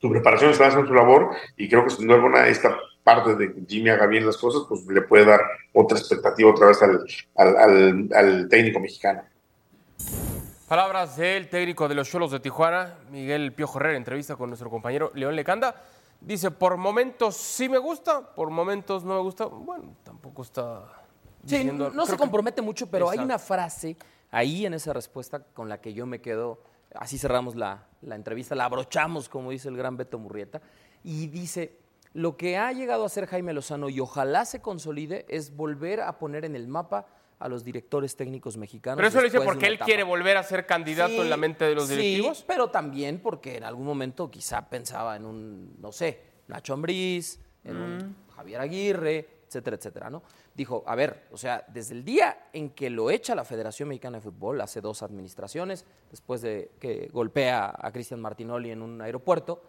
[0.00, 3.52] su preparación, están haciendo su labor y creo que sin duda alguna esta parte de
[3.52, 5.40] que Jimmy haga bien las cosas, pues le puede dar
[5.72, 9.22] otra expectativa otra vez al, al, al técnico mexicano.
[10.66, 15.12] Palabras del técnico de los Cholos de Tijuana, Miguel Piojo Herrera, entrevista con nuestro compañero
[15.14, 15.76] León Lecanda.
[16.20, 19.44] Dice, por momentos sí me gusta, por momentos no me gusta.
[19.44, 20.82] Bueno, tampoco está
[21.40, 21.90] diciendo...
[21.90, 22.62] Sí, no se compromete que...
[22.62, 23.20] mucho, pero Exacto.
[23.20, 23.96] hay una frase
[24.32, 26.58] ahí en esa respuesta con la que yo me quedo,
[26.96, 30.60] así cerramos la, la entrevista, la abrochamos, como dice el gran Beto Murrieta,
[31.04, 31.78] y dice,
[32.12, 36.18] lo que ha llegado a ser Jaime Lozano y ojalá se consolide es volver a
[36.18, 37.06] poner en el mapa
[37.38, 38.96] a los directores técnicos mexicanos.
[38.96, 39.86] Pero eso lo dice porque él etapa.
[39.86, 42.38] quiere volver a ser candidato sí, en la mente de los directivos.
[42.38, 47.40] Sí, pero también porque en algún momento quizá pensaba en un, no sé, Nacho Ambriz,
[47.64, 47.82] en mm.
[47.82, 50.22] un Javier Aguirre, etcétera, etcétera, ¿no?
[50.54, 54.18] Dijo, a ver, o sea, desde el día en que lo echa la Federación Mexicana
[54.18, 59.62] de Fútbol, hace dos administraciones, después de que golpea a Cristian Martinoli en un aeropuerto,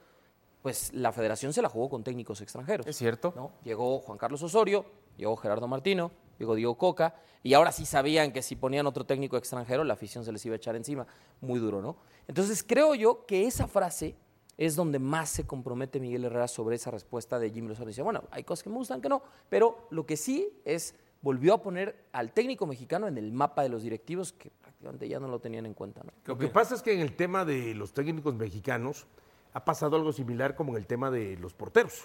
[0.61, 2.87] pues la federación se la jugó con técnicos extranjeros.
[2.87, 3.33] Es cierto.
[3.35, 3.51] ¿no?
[3.63, 4.85] Llegó Juan Carlos Osorio,
[5.17, 9.37] llegó Gerardo Martino, llegó Diego Coca, y ahora sí sabían que si ponían otro técnico
[9.37, 11.07] extranjero, la afición se les iba a echar encima.
[11.41, 11.97] Muy duro, ¿no?
[12.27, 14.15] Entonces creo yo que esa frase
[14.57, 17.87] es donde más se compromete Miguel Herrera sobre esa respuesta de Jimmy Lozano.
[17.87, 21.53] Dice, bueno, hay cosas que me gustan, que no, pero lo que sí es, volvió
[21.53, 25.27] a poner al técnico mexicano en el mapa de los directivos que prácticamente ya no
[25.27, 26.01] lo tenían en cuenta.
[26.03, 26.11] ¿no?
[26.25, 29.05] Lo que pasa es que en el tema de los técnicos mexicanos
[29.53, 32.03] ha pasado algo similar como en el tema de los porteros,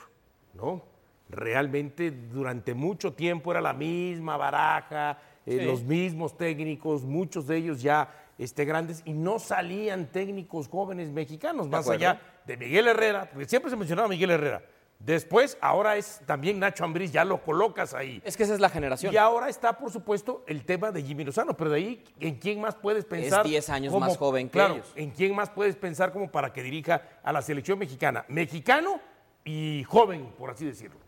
[0.55, 0.92] ¿no?
[1.33, 5.65] Realmente durante mucho tiempo era la misma baraja, eh, sí.
[5.65, 11.69] los mismos técnicos, muchos de ellos ya este, grandes, y no salían técnicos jóvenes mexicanos,
[11.69, 14.63] más allá de Miguel Herrera, porque siempre se mencionaba Miguel Herrera.
[14.99, 18.23] Después, ahora es también Nacho Ambriz, ya lo colocas ahí.
[18.25, 19.13] Es que esa es la generación.
[19.13, 22.61] Y ahora está, por supuesto, el tema de Jimmy Lozano, pero de ahí, ¿en quién
[22.61, 23.45] más puedes pensar?
[23.45, 24.93] Es 10 años como, más joven que claro, ellos.
[24.95, 28.25] ¿En quién más puedes pensar como para que dirija a la selección mexicana?
[28.29, 29.01] Mexicano
[29.45, 30.99] y joven, por así decirlo.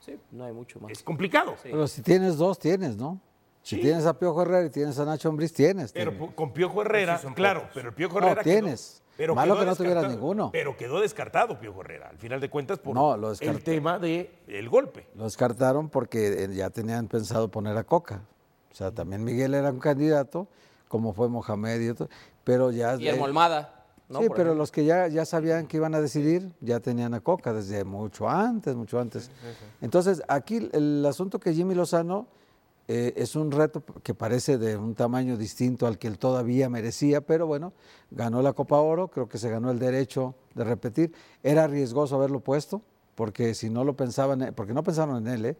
[0.00, 0.90] Sí, no hay mucho más.
[0.90, 1.54] Es complicado.
[1.62, 1.68] Sí.
[1.70, 3.20] Pero si tienes dos, tienes, ¿no?
[3.62, 3.82] Si sí.
[3.82, 5.92] tienes a Piojo Herrera y tienes a Nacho Ambriz, tienes.
[5.92, 6.34] Pero tienes.
[6.34, 7.74] con Piojo Herrera, sí, claro, pocos.
[7.74, 9.02] pero el Piojo Herrera no, tienes.
[9.02, 10.50] Quedó, pero Malo que no tuvieras ninguno.
[10.50, 14.30] Pero quedó descartado Piojo Herrera, al final de cuentas, por no, lo el tema del
[14.46, 15.06] de golpe.
[15.14, 18.22] Lo descartaron porque eh, ya tenían pensado poner a Coca.
[18.72, 20.48] O sea, también Miguel era un candidato,
[20.88, 22.08] como fue Mohamed y otro,
[22.44, 22.96] pero ya...
[22.96, 23.79] Guillermo eh, Almada.
[24.10, 24.20] ¿No?
[24.20, 24.54] Sí, Por pero ejemplo.
[24.54, 28.28] los que ya, ya sabían que iban a decidir ya tenían a Coca desde mucho
[28.28, 29.24] antes, mucho antes.
[29.24, 29.64] Sí, sí, sí.
[29.80, 32.26] Entonces, aquí el asunto que Jimmy Lozano
[32.88, 37.20] eh, es un reto que parece de un tamaño distinto al que él todavía merecía,
[37.20, 37.72] pero bueno,
[38.10, 41.12] ganó la Copa Oro, creo que se ganó el derecho de repetir.
[41.44, 42.82] Era riesgoso haberlo puesto,
[43.20, 45.56] porque si no lo pensaban, porque no pensaron en él, ¿eh?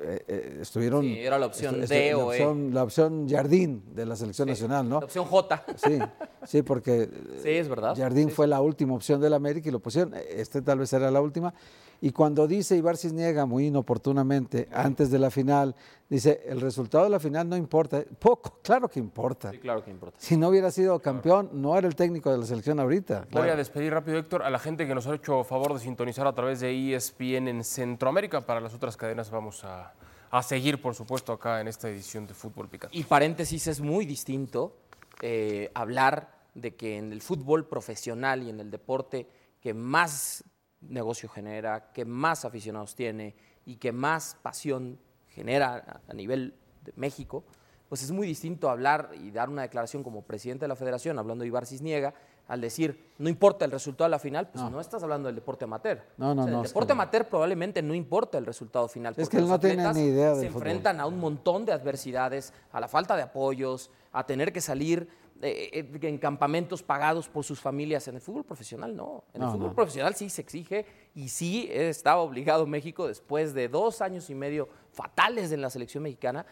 [0.00, 1.02] Eh, estuvieron...
[1.02, 2.72] Sí, era la opción estu, D la o opción, E.
[2.72, 5.00] La opción Jardín de la selección sí, nacional, ¿no?
[5.00, 5.64] La opción J.
[5.76, 5.98] Sí,
[6.46, 7.10] sí, porque
[7.42, 7.94] sí, es verdad.
[7.94, 11.10] Jardín sí, fue la última opción del América y lo pusieron, este tal vez era
[11.10, 11.52] la última.
[12.00, 15.74] Y cuando dice Ibar Cisniega, muy inoportunamente, antes de la final,
[16.08, 18.04] dice, el resultado de la final no importa.
[18.18, 19.50] Poco, claro que importa.
[19.50, 20.18] Sí, claro que importa.
[20.20, 23.20] Si no hubiera sido campeón, no era el técnico de la selección ahorita.
[23.20, 23.52] Voy claro.
[23.52, 26.34] a despedir rápido, Héctor, a la gente que nos ha hecho favor de sintonizar a
[26.34, 28.42] través de ESPN en Centroamérica.
[28.42, 29.94] Para las otras cadenas vamos a,
[30.30, 32.96] a seguir, por supuesto, acá en esta edición de Fútbol Picante.
[32.96, 34.76] Y paréntesis, es muy distinto
[35.22, 39.28] eh, hablar de que en el fútbol profesional y en el deporte
[39.60, 40.44] que más
[40.80, 43.34] negocio genera, que más aficionados tiene
[43.64, 47.44] y que más pasión genera a nivel de México,
[47.88, 51.42] pues es muy distinto hablar y dar una declaración como presidente de la federación, hablando
[51.42, 52.14] de Ibar Cisniega,
[52.48, 55.34] al decir, no importa el resultado de la final, pues no, no estás hablando del
[55.34, 56.00] deporte amateur.
[56.16, 56.60] No, no, o sea, no.
[56.62, 59.14] El deporte amateur probablemente no importa el resultado final.
[59.16, 59.58] Es que él no
[59.92, 60.62] ni idea del Se fútbol.
[60.62, 65.08] enfrentan a un montón de adversidades, a la falta de apoyos, a tener que salir
[65.42, 68.06] eh, en campamentos pagados por sus familias.
[68.08, 69.24] En el fútbol profesional no.
[69.34, 69.74] En el fútbol no.
[69.74, 74.68] profesional sí se exige y sí estaba obligado México después de dos años y medio
[74.92, 76.46] fatales en la selección mexicana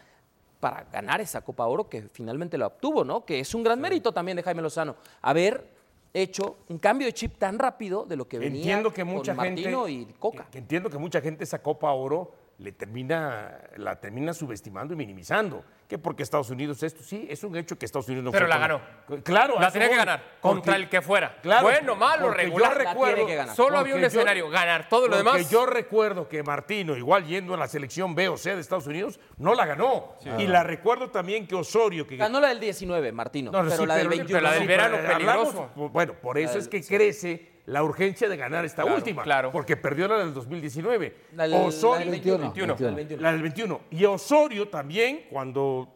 [0.59, 3.25] para ganar esa Copa Oro que finalmente la obtuvo, ¿no?
[3.25, 4.95] Que es un gran mérito también de Jaime Lozano.
[5.21, 5.69] Haber
[6.13, 9.45] hecho un cambio de chip tan rápido de lo que venía Entiendo que mucha con
[9.45, 9.61] gente.
[9.61, 10.47] Martino y Coca.
[10.49, 15.63] que entiendo que mucha gente esa Copa Oro le termina, la termina subestimando y minimizando.
[15.89, 18.49] Que porque Estados Unidos esto, sí, es un hecho que Estados Unidos no Pero fue
[18.49, 19.23] la con- ganó.
[19.23, 21.37] Claro, La tenía que ganar Porque- contra el que fuera.
[21.43, 22.71] Claro, bueno, malo, regular.
[22.71, 23.55] Yo La recuerdo, tiene que ganar.
[23.55, 25.47] Solo había un yo- escenario, ganar todo lo demás.
[25.51, 29.19] yo recuerdo que Martino, igual yendo a la selección B o C de Estados Unidos,
[29.37, 30.15] no la ganó.
[30.39, 33.81] Y la recuerdo también que Osorio, que Ganó la del 19, Martino, no, no, pero
[33.83, 34.39] sí, la del pero- 21.
[34.39, 35.89] pero la del verano hablamos- peligroso.
[35.91, 39.23] bueno, por eso es que crece la urgencia de ganar esta Claro, última.
[39.23, 39.51] claro.
[39.51, 41.15] Porque perdió la del 2019.
[41.33, 42.37] La del- la del Osorio, 21.
[42.53, 42.73] 21.
[42.77, 43.21] La del 21.
[43.21, 43.81] la del 21.
[43.91, 45.91] Y Osorio también, cuando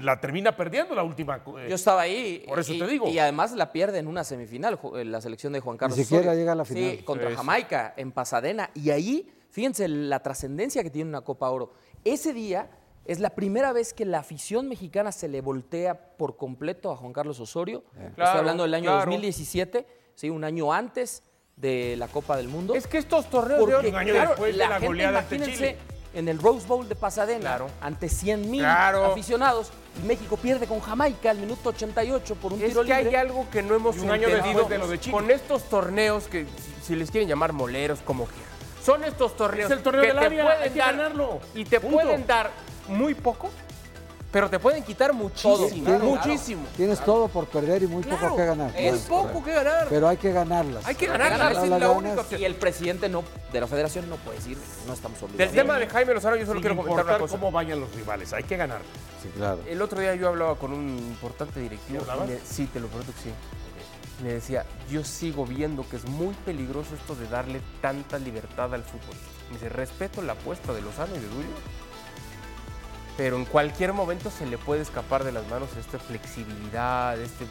[0.00, 1.42] la- termina perdiendo la última.
[1.58, 2.44] eh, Yo estaba ahí.
[2.46, 3.08] Por eso y, te digo.
[3.08, 5.96] Y además la pierde en una semifinal, eh, la selección de Juan Carlos.
[5.98, 6.38] siquiera Osorio.
[6.38, 6.96] llega a la final.
[6.98, 7.34] Sí, contra.
[7.34, 8.70] Jamaica, en Pasadena.
[8.74, 11.72] Y ahí, fíjense la trascendencia que tiene una Copa Oro.
[12.04, 12.68] Ese día
[13.06, 17.12] es la primera vez que la afición mexicana se le voltea por completo a Juan
[17.12, 17.82] Carlos Osorio.
[17.94, 19.10] Estoy Claro, hablando del año claro.
[19.10, 20.30] 2017, ¿sí?
[20.30, 21.22] un año antes
[21.56, 22.74] de la Copa del Mundo.
[22.74, 24.86] Es que estos torneos de Porque, oro- Un año claro, después de la la gente,
[24.86, 25.76] goleada imagínense, Chile.
[26.14, 27.66] en el Rose Bowl de Pasadena, Claro.
[27.80, 29.04] ante 100 mil Claro.
[29.06, 29.70] aficionados,
[30.02, 33.08] y México pierde con Jamaica al minuto 88 por un Es tiro que libre.
[33.10, 35.12] hay algo que no hemos un año de lo de Chile.
[35.12, 36.46] con estos torneos que
[36.82, 38.50] si les quieren llamar moleros como quieran.
[38.84, 41.40] Son estos torneos Es el torneo que del te área, pueden hay que dar ganarlo.
[41.54, 41.96] y te Punto.
[41.98, 42.50] pueden dar
[42.88, 43.50] muy poco,
[44.32, 46.62] pero te pueden quitar muchísimo, Tienes- muchísimo.
[46.76, 48.72] Tienes todo por perder y muy Claro, poco que ganar.
[48.76, 49.86] Es poco que ganar.
[49.90, 50.84] Pero hay que ganarlas.
[50.86, 52.24] Hay que Hay que ganarla, ganarla, esa es la la única.
[52.38, 55.54] Y el presidente no, de la federación no puede decir, no estamos Del obligados.
[55.54, 57.32] tema de Jaime Lozano yo solo sin quiero comentar una cosa.
[57.38, 58.80] cómo vayan los rivales, hay que ganar.
[59.22, 59.60] Sí, claro.
[59.68, 62.02] El otro día yo hablaba con un importante directivo.
[62.26, 63.30] Me- sí, te lo prometo que sí.
[64.24, 68.84] Me decía, yo sigo viendo que es muy peligroso esto de darle tanta libertad al
[68.84, 69.16] fútbol.
[69.50, 71.50] Me dice, respeto la apuesta de Lozano y de Durio,
[73.16, 77.46] pero en cualquier momento se le puede escapar de las manos esta flexibilidad, este,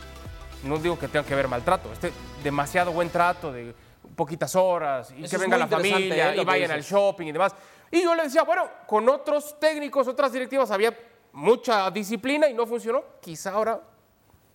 [0.64, 2.12] no digo que tenga que haber maltrato, este
[2.44, 3.74] demasiado buen trato de
[4.16, 6.42] poquitas horas y Eso que venga la familia ¿eh?
[6.42, 7.54] y vayan al shopping y demás.
[7.90, 10.98] Y yo le decía, bueno, con otros técnicos, otras directivas había
[11.34, 13.04] mucha disciplina y no funcionó.
[13.22, 13.82] Quizá ahora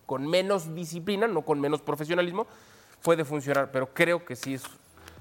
[0.05, 2.47] con menos disciplina, no con menos profesionalismo,
[3.01, 4.63] puede funcionar, pero creo que sí es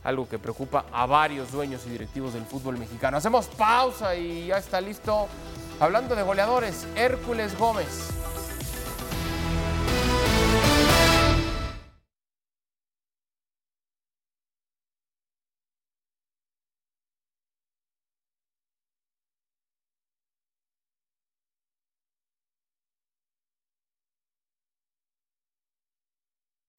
[0.05, 3.17] algo que preocupa a varios dueños y directivos del fútbol mexicano.
[3.17, 5.27] Hacemos pausa y ya está listo.
[5.79, 8.09] Hablando de goleadores, Hércules Gómez.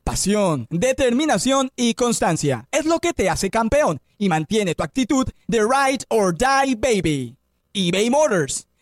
[0.04, 5.60] Pasión, determinación y constancia es lo que te hace campeón y mantiene tu actitud de
[5.60, 7.38] ride or die baby.
[7.74, 8.67] eBay Motors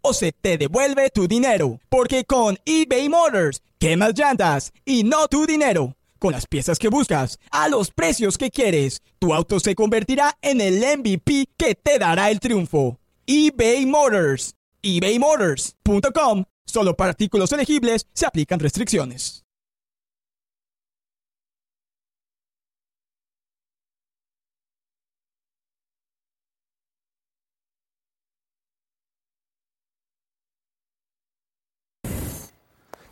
[0.00, 1.80] o se te devuelve tu dinero.
[1.88, 5.96] Porque con eBay Motors, quemas llantas y no tu dinero.
[6.18, 10.60] Con las piezas que buscas, a los precios que quieres, tu auto se convertirá en
[10.60, 12.98] el MVP que te dará el triunfo.
[13.26, 14.54] eBay Motors.
[14.82, 16.44] ebaymotors.com.
[16.64, 19.47] Solo para artículos elegibles se aplican restricciones.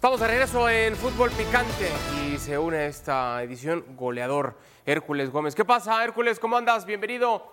[0.07, 1.91] Estamos de regreso en Fútbol Picante
[2.25, 5.57] y se une a esta edición goleador Hércules Gómez.
[5.57, 6.39] ¿Qué pasa, Hércules?
[6.39, 6.87] ¿Cómo andas?
[6.87, 7.53] Bienvenido.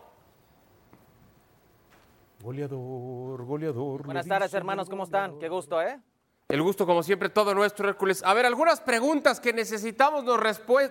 [2.44, 4.04] Goleador, goleador.
[4.04, 5.40] Buenas tardes, hermanos, ¿cómo están?
[5.40, 6.00] Qué gusto, ¿eh?
[6.48, 8.22] El gusto, como siempre, todo nuestro, Hércules.
[8.24, 10.40] A ver, algunas preguntas que necesitamos nos,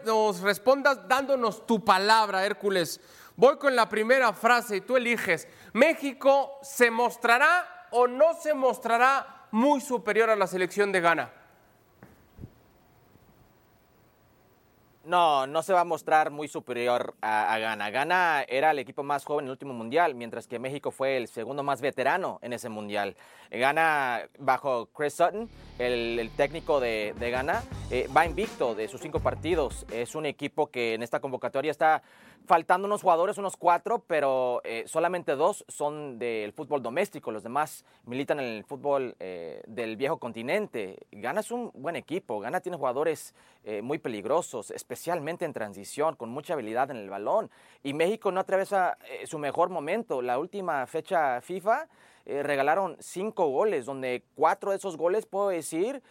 [0.05, 3.01] nos respondas dándonos tu palabra, Hércules.
[3.37, 5.47] Voy con la primera frase y tú eliges.
[5.75, 11.33] ¿México se mostrará o no se mostrará muy superior a la selección de Ghana?
[15.05, 17.91] No, no se va a mostrar muy superior a, Ghana.
[17.91, 21.27] Ghana era el equipo más joven en el último mundial, mientras que México fue el
[21.27, 23.17] segundo más veterano en ese mundial.
[23.51, 29.19] Ghana, bajo Chris Sutton, el, técnico de, de Ghana, eh, va invicto de sus cinco
[29.19, 29.87] partidos.
[29.91, 32.03] Es un equipo que en esta convocatoria está
[32.47, 37.31] faltando unos jugadores, unos cuatro, pero eh, solamente dos son del fútbol doméstico.
[37.31, 40.99] Los demás militan en el fútbol eh, del viejo continente.
[41.11, 42.41] Ghana es un buen equipo.
[42.41, 47.51] Ghana tiene jugadores eh, muy peligrosos, especialmente en transición, con mucha habilidad en el balón.
[47.83, 50.23] Y México no atraviesa su mejor momento.
[50.23, 51.89] La última fecha FIFA
[52.25, 56.03] regalaron cinco goles, donde cuatro de esos goles puedo decir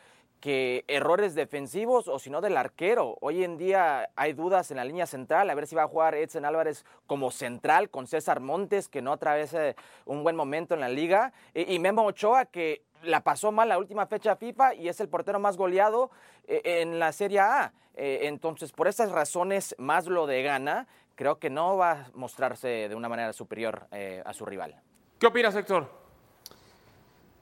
[0.41, 3.17] que errores defensivos o si no del arquero.
[3.21, 6.15] Hoy en día hay dudas en la línea central, a ver si va a jugar
[6.15, 9.75] Edson Álvarez como central con César Montes, que no atraviesa
[10.05, 14.07] un buen momento en la liga, y, Memo Ochoa, que la pasó mal la última
[14.07, 16.11] fecha FIFA y es el portero más goleado
[16.47, 17.73] eh, en la Serie A.
[17.95, 22.89] Eh, entonces, por esas razones, más lo de gana, creo que no va a mostrarse
[22.89, 24.81] de una manera superior eh, a su rival.
[25.19, 26.00] ¿Qué opinas, Héctor?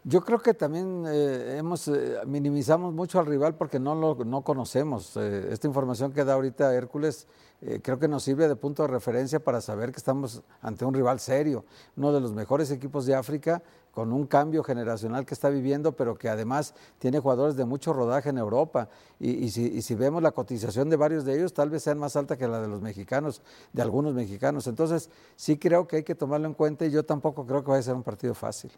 [0.09, 4.41] Yo creo que también eh, hemos eh, minimizamos mucho al rival porque no lo no
[4.41, 5.15] conocemos.
[5.15, 7.27] Eh, esta información que da ahorita Hércules
[7.61, 10.95] eh, creo que nos sirve de punto de referencia para saber que estamos ante un
[10.95, 11.63] rival serio,
[11.95, 16.17] uno de los mejores equipos de África con un cambio generacional que está viviendo, pero
[16.17, 18.89] que además tiene jugadores de mucho rodaje en Europa.
[19.19, 22.15] Y, si, y si vemos la cotización de varios de ellos, tal vez sean más
[22.15, 23.43] alta que la de los mexicanos,
[23.73, 24.65] de algunos mexicanos.
[24.65, 27.81] Entonces, sí creo que hay que tomarlo en cuenta y yo tampoco creo que vaya
[27.81, 28.71] a ser un partido fácil.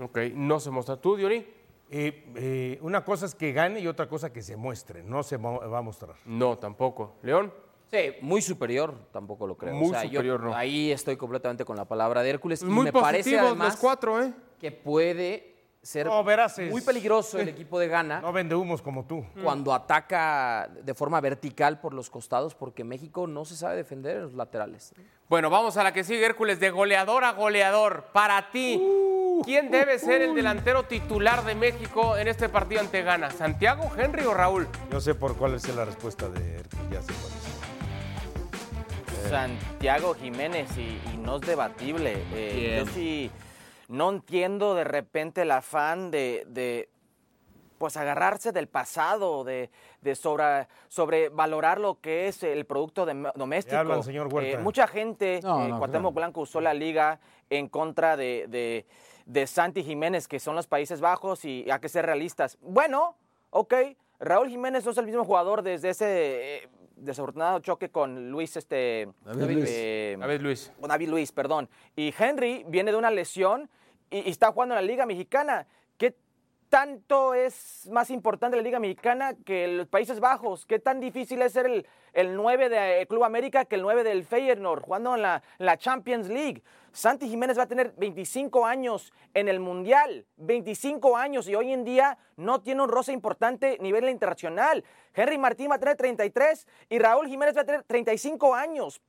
[0.00, 0.96] Ok, no se muestra.
[0.96, 1.44] ¿Tú, Diony?
[1.90, 5.36] Eh, eh, una cosa es que gane y otra cosa que se muestre, no se
[5.36, 6.16] va a mostrar.
[6.24, 7.16] No, tampoco.
[7.22, 7.52] ¿León?
[7.90, 9.74] Sí, muy superior, tampoco lo creo.
[9.74, 10.54] Muy yo superior, no.
[10.54, 12.62] Ahí estoy completamente con la palabra de Hércules.
[12.62, 14.32] y Muy me parece además los cuatro, ¿eh?
[14.58, 15.51] que puede
[15.82, 16.22] ser No,
[16.70, 19.24] muy peligroso el equipo de Ghana No vende humos como tú.
[19.42, 24.22] cuando ataca de forma vertical por los costados, porque México no se sabe defender en
[24.22, 24.94] los laterales.
[25.28, 28.04] Bueno, vamos a la que sigue, Hércules, de goleador a goleador.
[28.12, 28.80] Para ti,
[29.44, 33.30] ¿quién debe ser el delantero titular de México en este partido ante Ghana?
[33.30, 34.68] ¿Santiago, Henry o Raúl?
[34.90, 37.42] Yo sé por cuál es la respuesta de Hércules, ya sé cuál es.
[39.30, 42.22] Santiago Jiménez y, y no es debatible.
[42.34, 43.30] Eh, yo sí
[43.92, 46.88] no entiendo de repente el afán de, de,
[47.78, 53.76] pues agarrarse del pasado, de, de sobre, sobrevalorar lo que es el producto de- doméstico.
[53.76, 54.50] Hablan, señor Huerta.
[54.52, 56.26] Eh, mucha gente, No, eh, no, Cuauhtémoc claro.
[56.26, 58.86] Blanco usó la liga en contra de, de,
[59.26, 62.56] de Santi Jiménez, que son los Países Bajos, y hay que ser realistas.
[62.62, 63.16] Bueno,
[63.50, 63.74] ok,
[64.20, 66.06] Raúl Jiménez no es el mismo jugador desde ese
[66.64, 69.68] eh, desafortunado choque con Luis, este, David Luiz.
[69.70, 70.72] eh, ver, Luis.
[70.78, 71.68] David Luis, perdón.
[71.96, 73.68] Y Henry viene de una lesión
[74.12, 75.66] y, está jugando en la Liga Mexicana.
[75.96, 76.14] ¿Qué
[76.68, 80.66] tanto es más importante la Liga Mexicana que los Países Bajos?
[80.66, 84.24] ¿Qué tan difícil es ser el, el 9 del Club América que el 9 del
[84.24, 86.62] Feyenoord jugando en la, la Champions League?
[86.92, 91.84] Santi Jiménez va a tener 25 años en el Mundial, 25 años y hoy en
[91.84, 94.84] día no tiene un roce importante a nivel internacional.
[95.14, 99.00] Henry Martín va a tener 33 y Raúl Jiménez va a tener 35 años.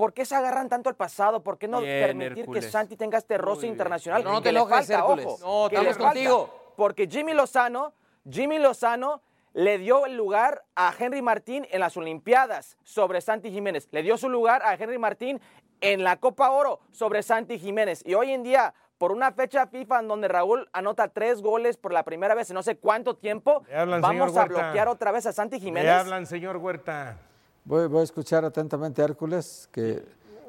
[0.00, 1.42] ¿Por qué se agarran tanto al pasado?
[1.42, 2.64] ¿Por qué no Bien, permitir Hércules.
[2.64, 4.24] que Santi tenga este roce internacional?
[4.24, 5.26] No, no te le enojes, falta, Hércules.
[5.26, 6.08] ojo, No, le estamos falta.
[6.08, 6.72] contigo.
[6.74, 7.92] Porque Jimmy Lozano,
[8.26, 9.20] Jimmy Lozano
[9.52, 13.88] le dio el lugar a Henry Martín en las Olimpiadas sobre Santi Jiménez.
[13.90, 15.38] Le dio su lugar a Henry Martín
[15.82, 18.02] en la Copa Oro sobre Santi Jiménez.
[18.06, 21.92] Y hoy en día, por una fecha FIFA en donde Raúl anota tres goles por
[21.92, 25.26] la primera vez en no sé cuánto tiempo, Le hablan, vamos a bloquear otra vez
[25.26, 25.90] a Santi Le Jiménez.
[25.92, 27.18] hablan, señor Huerta.
[27.64, 30.02] Voy, voy a escuchar atentamente a Hércules, que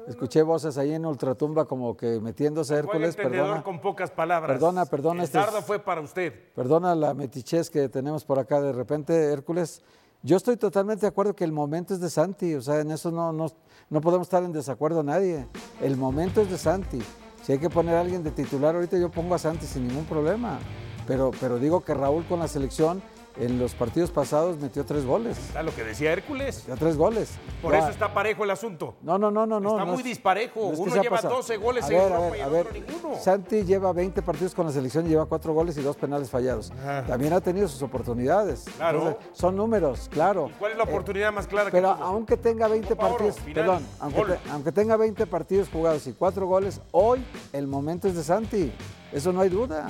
[0.08, 3.62] escuché voces ahí en Ultratumba como que metiéndose a Fue el Hércules, perdona.
[3.62, 4.50] con pocas palabras.
[4.56, 6.32] Perdona, perdona, El este es- dardo fue para usted.
[6.54, 9.82] Perdona la metichez que tenemos por acá de repente, Hércules.
[10.24, 13.10] Yo estoy totalmente de acuerdo que el momento es de Santi, o sea, en eso
[13.10, 13.46] no, no,
[13.90, 15.46] no podemos estar en desacuerdo nadie.
[15.80, 17.00] El momento es de Santi.
[17.42, 20.04] Si hay que poner a alguien de titular, ahorita yo pongo a Santi sin ningún
[20.04, 20.60] problema.
[21.08, 23.02] Pero, pero digo que Raúl con la selección
[23.36, 25.38] en los partidos pasados metió tres goles.
[25.38, 26.58] Está lo que decía Hércules.
[26.68, 27.30] Metió tres goles.
[27.62, 28.94] Por Ya- eso está parejo el asunto.
[29.02, 29.58] No, no, no, no.
[29.60, 30.60] no, Está no muy es- disparejo.
[30.60, 31.36] no es que Uno lleva pasado.
[31.36, 32.66] 12 goles A en ver, a Europa ver, y a el ver.
[32.66, 33.16] otro ninguno.
[33.22, 36.72] Santi lleva 20 partidos con la selección y lleva 4 goles y 2 penales fallados.
[37.06, 38.64] También ha tenido sus oportunidades.
[38.76, 39.18] Claro.
[39.32, 40.48] son números, claro.
[40.50, 42.04] ¿Y cuál es la Eh, oportunidad más clara pero que tuvo?
[42.04, 46.12] aunque tenga 20 Copa Oro, partidos, perdón, aunque, te- aunque tenga 20 partidos jugados y
[46.12, 48.72] 4 goles, hoy el momento es de Santi.
[49.12, 49.88] Eso no hay duda.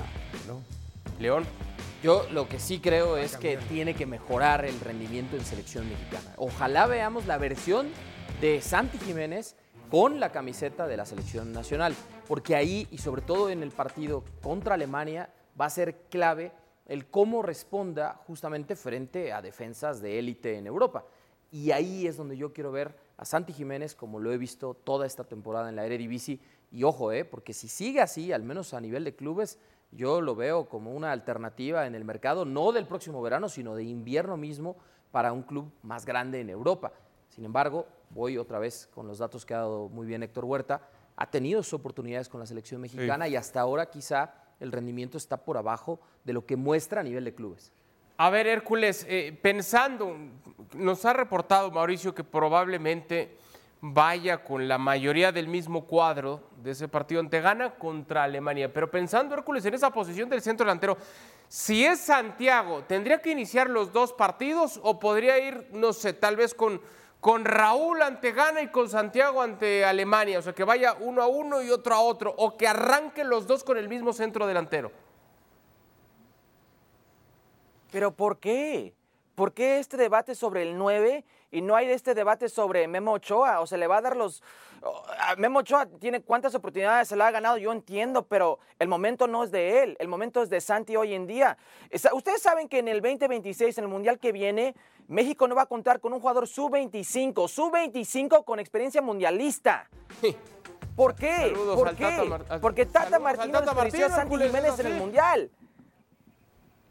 [1.19, 1.45] León.
[2.03, 6.35] Yo lo que sí creo es que tiene que mejorar el rendimiento en selección mexicana.
[6.37, 7.87] Ojalá veamos la versión
[8.41, 9.55] de Santi Jiménez
[9.88, 11.95] con la camiseta de la selección nacional,
[12.27, 16.51] porque ahí y sobre todo en el partido contra Alemania va a ser clave
[16.87, 21.05] el cómo responda justamente frente a defensas de élite en Europa.
[21.53, 25.07] Y ahí es donde yo quiero ver a Santi Jiménez como lo he visto toda
[25.07, 26.41] esta temporada en la Eredivisie.
[26.73, 29.61] Y ojo, eh, porque si sigue así, al menos a nivel de clubes,
[29.93, 33.85] yo lo veo como una alternativa en el mercado, no del próximo verano, sino de
[33.85, 34.77] invierno mismo
[35.11, 36.93] para un club más grande en Europa.
[37.29, 40.83] Sin embargo, voy otra vez con los datos que ha dado muy bien Héctor Huerta,
[41.17, 45.37] ha tenido sus oportunidades con la selección mexicana y hasta ahora quizá el rendimiento está
[45.37, 47.73] por abajo de lo que muestra a nivel de clubes.
[48.17, 50.17] A ver, Hércules, eh, pensando,
[50.75, 53.37] nos ha reportado Mauricio que probablemente
[53.85, 58.73] vaya con la mayoría del mismo cuadro de ese partido ante Ghana contra Alemania.
[58.73, 60.97] Pero pensando, Hércules, en esa posición del centro delantero,
[61.49, 66.37] si es Santiago, ¿tendría que iniciar los dos partidos o podría ir, no sé, tal
[66.37, 66.81] vez con,
[67.21, 70.39] con Raúl ante Ghana y con Santiago ante Alemania?
[70.39, 73.49] O sea, que vaya uno a uno y otro a otro, o que arranquen los
[73.49, 74.93] dos con el mismo centro delantero.
[77.91, 78.95] ¿Pero por qué?
[79.35, 83.61] ¿Por qué este debate sobre el 9 y no hay este debate sobre Memo Ochoa?
[83.61, 84.42] O se le va a dar los...
[85.37, 89.44] Memo Ochoa tiene cuántas oportunidades se le ha ganado, yo entiendo, pero el momento no
[89.44, 91.57] es de él, el momento es de Santi hoy en día.
[92.13, 94.75] Ustedes saben que en el 2026, en el Mundial que viene,
[95.07, 99.88] México no va a contar con un jugador sub-25, sub-25 con experiencia mundialista.
[100.96, 101.37] ¿Por qué?
[101.37, 102.05] Saludos ¿Por qué?
[102.05, 104.94] Tata Mar- al- Porque Tata Martino despreció a Santi Jiménez en el.
[104.94, 105.50] Mundial.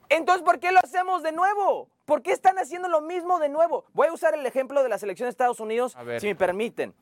[0.10, 1.88] Entonces, ¿por qué lo hacemos de nuevo?
[2.12, 3.86] ¿Por qué están haciendo lo mismo de nuevo?
[3.94, 6.94] Voy a usar el ejemplo de la selección de Estados Unidos, si me permiten.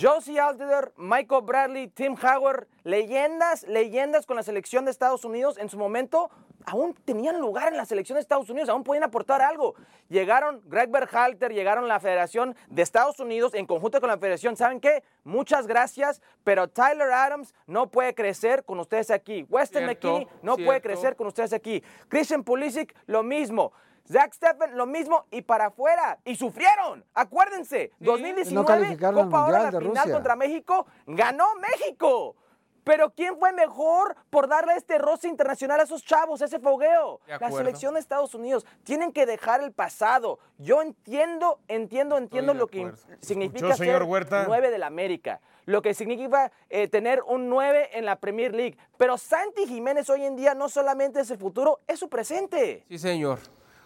[0.00, 5.68] Josie Altier, Michael Bradley, Tim Howard, leyendas, leyendas con la selección de Estados Unidos en
[5.68, 6.30] su momento
[6.66, 9.74] aún tenían lugar en la selección de Estados Unidos, aún podían aportar algo.
[10.08, 14.56] Llegaron Greg Berhalter, llegaron la Federación de Estados Unidos en conjunto con la Federación.
[14.56, 15.02] ¿Saben qué?
[15.24, 19.46] Muchas gracias, pero Tyler Adams no puede crecer con ustedes aquí.
[19.48, 21.82] Weston McKinney no puede crecer con ustedes aquí.
[22.08, 23.72] Christian Pulisic, lo mismo.
[24.10, 26.18] Zach Steffen, lo mismo y para afuera.
[26.24, 27.04] Y sufrieron.
[27.14, 30.12] Acuérdense, 2019, calificaron al Copa Oro, la de final Rusia.
[30.12, 32.34] contra México, ganó México.
[32.82, 37.20] Pero ¿quién fue mejor por darle este roce internacional a esos chavos, ese fogueo?
[37.26, 38.66] La selección de Estados Unidos.
[38.84, 40.38] Tienen que dejar el pasado.
[40.58, 42.90] Yo entiendo, entiendo, entiendo lo que
[43.20, 44.44] significa ¿Escuchó, señor ser Huerta?
[44.46, 45.40] 9 de la América.
[45.66, 48.78] Lo que significa eh, tener un 9 en la Premier League.
[48.96, 52.84] Pero Santi Jiménez hoy en día no solamente es el futuro, es su presente.
[52.88, 53.38] Sí, señor.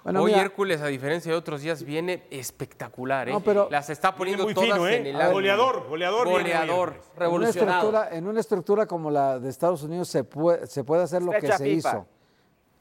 [0.05, 0.42] Bueno, Hoy mira.
[0.42, 3.28] Hércules, a diferencia de otros días, viene espectacular.
[3.28, 3.32] ¿eh?
[3.32, 4.96] No, pero- Las está poniendo muy todas fino, ¿eh?
[4.98, 5.32] en el.
[5.32, 6.88] Goleador, goleador Goleador.
[6.90, 7.78] En una, Revolucionado.
[7.78, 11.32] estructura, en una estructura como la de Estados Unidos se puede, se puede hacer lo
[11.32, 11.88] que se FIFA.
[11.90, 12.07] hizo.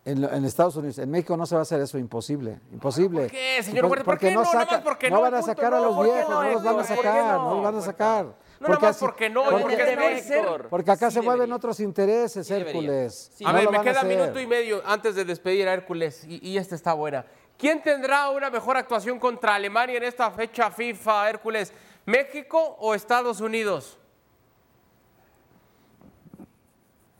[0.06, 3.22] En, Estados Unidos, en México no se va a hacer eso, imposible, imposible.
[3.22, 3.98] ¿Por qué, señor Por-?
[4.00, 4.44] ¿Por porque qué no?
[4.44, 6.64] Saca- porque no van a punto, sacar a los ¿por qué viejos, no, no los
[6.64, 7.44] van a sacar, no?
[7.50, 8.26] no los van a sacar.
[8.64, 10.68] No, nada más así- porque no, porque- porque debe ser.
[10.70, 12.54] porque acá Sí se mueven otros intereses, Sí.
[12.54, 13.32] Hércules.
[13.36, 13.44] Sí.
[13.46, 16.48] A No ver, me a queda minuto y medio antes de despedir a Hércules y,
[16.50, 17.26] y esta está buena.
[17.58, 21.72] ¿Quién tendrá una mejor actuación contra Alemania en esta fecha FIFA, Hércules?
[22.06, 23.98] ¿México o Estados Unidos?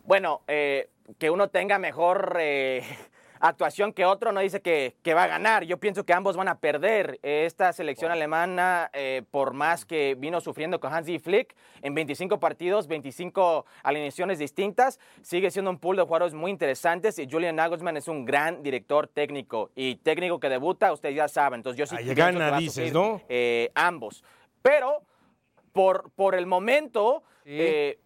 [0.06, 2.84] Bueno, eh, que uno tenga mejor eh,
[3.48, 5.66] actuación que otro no dice que, que va a ganar.
[5.66, 7.20] Yo pienso que ambos van a perder.
[7.24, 12.88] Esta selección alemana, eh, por más que vino sufriendo con Hansi Flick, en 25 partidos,
[12.88, 18.08] 25 alineaciones distintas, sigue siendo un pool de jugadores muy interesantes y Julian Nagelsmann es
[18.08, 21.60] un gran director técnico y técnico que debuta, ustedes ya saben.
[21.60, 23.22] Entonces yo sí Ahí gana, que va a dices, sufrir, ¿no?
[23.28, 24.24] eh, ambos.
[24.62, 25.02] Pero
[25.74, 27.50] por, por el momento, Sí.
[27.60, 28.00] eh,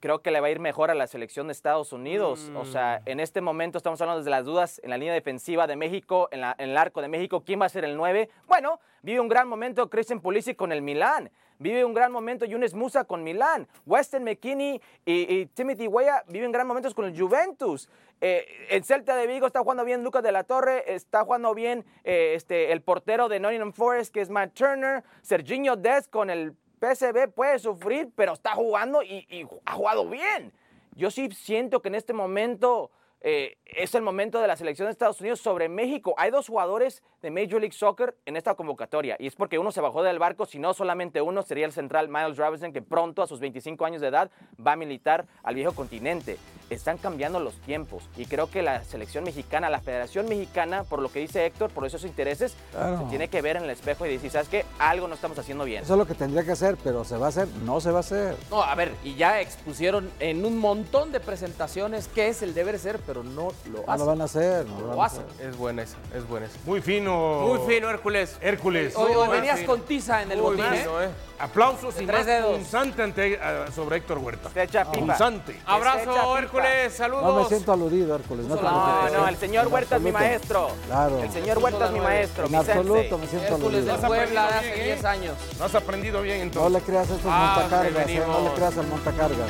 [0.00, 2.50] creo que le va a ir mejor a la selección de Estados Unidos.
[2.54, 5.76] O sea, en este momento estamos hablando de las dudas en la línea defensiva de
[5.76, 7.42] México, en, la- en el arco de México.
[7.44, 8.28] ¿Quién va a ser el 9?
[8.46, 11.30] Bueno, vive un gran momento Christian Pulisic con el Milán.
[11.60, 13.66] Vive un gran momento Yunes Musa con Milán.
[13.86, 17.88] Weston McKinney y, y Timothy Weah viven gran momentos con el Juventus.
[18.20, 21.84] Eh, el Celta de Vigo está jugando bien Lucas de la Torre, está jugando bien
[22.04, 25.02] eh, este, el portero de Nottingham Forest, que es Matt Turner.
[25.22, 30.52] Serginho Dest con el PSV puede sufrir, pero está jugando y, y ha jugado bien.
[30.94, 34.92] Yo sí siento que en este momento eh, es el momento de la selección de
[34.92, 36.14] Estados Unidos sobre México.
[36.18, 39.80] Hay dos jugadores de Major League Soccer en esta convocatoria y es porque uno se
[39.80, 43.26] bajó del barco, si no solamente uno sería el central Miles Robinson que pronto a
[43.26, 44.30] sus 25 años de edad
[44.64, 46.36] va a militar al viejo continente.
[46.70, 51.10] Están cambiando los tiempos y creo que la selección mexicana, la Federación Mexicana, por lo
[51.10, 52.98] que dice Héctor, por esos intereses, Claro.
[52.98, 54.64] se tiene que ver en el espejo y decir, ¿sabes qué?
[54.78, 55.82] Algo no estamos haciendo bien.
[55.82, 57.48] Eso es lo que tendría que hacer, pero ¿se va a hacer?
[57.64, 58.36] No se va a hacer.
[58.50, 62.78] No, a ver, y ya expusieron en un montón de presentaciones qué es el deber
[62.78, 63.98] ser, pero no lo No hacen.
[63.98, 64.66] lo van a hacer.
[64.66, 65.24] No lo hacen.
[65.40, 66.58] Es buena esa, es buena esa.
[66.66, 67.40] Muy fino.
[67.46, 68.36] Muy fino, Hércules.
[68.40, 68.94] Hércules.
[68.96, 69.72] Hoy, hoy venías fino.
[69.72, 70.78] con tiza en el Muy botín, ¿eh?
[70.78, 71.08] fino, ¿eh?
[71.38, 72.56] Aplausos De y tres más dedos.
[72.56, 73.38] punzante ante, eh,
[73.74, 74.50] sobre Héctor Huerta.
[74.50, 75.06] Se echa pipa.
[75.06, 75.52] Punzante.
[75.52, 76.26] Fecha Abrazo, FIFA.
[76.58, 76.92] Hércules.
[76.92, 77.22] Saludos.
[77.24, 78.46] No me siento aludido, Hércules.
[78.46, 80.68] No, te No, no, el señor En Huerta es mi maestro.
[80.86, 81.22] Claro.
[81.22, 84.06] El señor Huerta es mi maestro, En mi absoluto me siento Hércules aludido.
[84.08, 84.84] Puebla de aprendido hace bien, ¿eh?
[84.94, 85.34] 10 años.
[85.58, 86.72] No has aprendido bien No entonces.
[86.72, 88.22] le creas a estos Ah, montacargas, ¿eh?
[88.26, 89.48] no le creas al montacargas.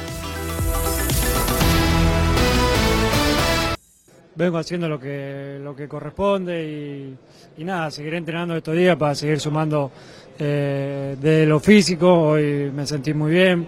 [4.35, 7.17] vengo haciendo lo que, lo que corresponde y,
[7.61, 9.91] y nada, seguiré entrenando estos días para seguir sumando
[10.39, 12.21] eh, de lo físico.
[12.21, 13.67] Hoy me sentí muy bien,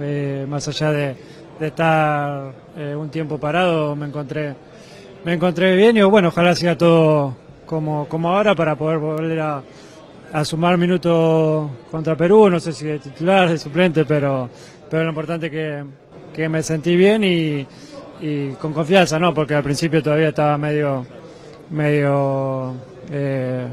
[0.00, 1.16] eh, más allá de,
[1.58, 4.54] de estar eh, un tiempo parado, me encontré
[5.24, 7.34] me encontré bien y bueno, ojalá siga todo
[7.66, 9.62] como, como ahora para poder volver a,
[10.32, 14.48] a sumar minutos contra Perú, no sé si de titular, de suplente, pero,
[14.88, 15.82] pero lo importante que,
[16.32, 17.66] que me sentí bien y,
[18.20, 19.34] y con confianza, ¿no?
[19.34, 21.04] Porque al principio todavía estaba medio,
[21.70, 22.74] medio
[23.10, 23.66] eh,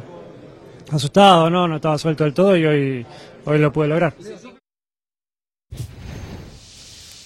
[0.91, 1.67] asustado, ¿no?
[1.67, 3.05] No estaba suelto del todo y hoy,
[3.45, 4.13] hoy lo pude lograr.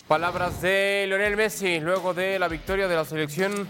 [0.07, 3.67] Palabras de Lionel Messi luego de la victoria de la selección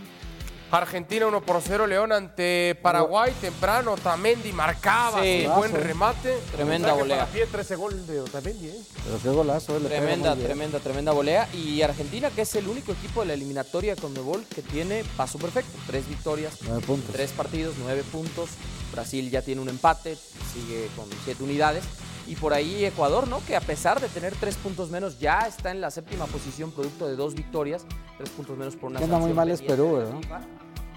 [0.69, 5.41] argentina 1 por 0 León ante Paraguay temprano Otamendi marcaba Sí.
[5.41, 7.19] sí, buen remate Tremenda volea.
[7.19, 8.79] Para pie, 13 gol de Otamendi, ¿eh?
[9.05, 11.47] Pero qué golazo, eh, Tremenda, tremenda, tremenda volea.
[11.53, 15.39] Y Argentina, que es el único equipo de la eliminatoria con Mebol que tiene paso
[15.39, 15.71] perfecto.
[15.87, 17.13] Tres victorias, Nueve puntos.
[17.15, 18.49] tres partidos, nueve puntos.
[18.91, 20.15] Brasil ya tiene un empate,
[20.53, 21.83] sigue con siete unidades.
[22.27, 23.39] Y por ahí Ecuador, ¿no?
[23.45, 27.07] Que a pesar de tener tres puntos menos, ya está en la séptima posición, producto
[27.07, 27.85] de dos victorias,
[28.17, 30.01] tres puntos menos por una anda muy mal es Perú.
[30.21, 30.41] FIFA.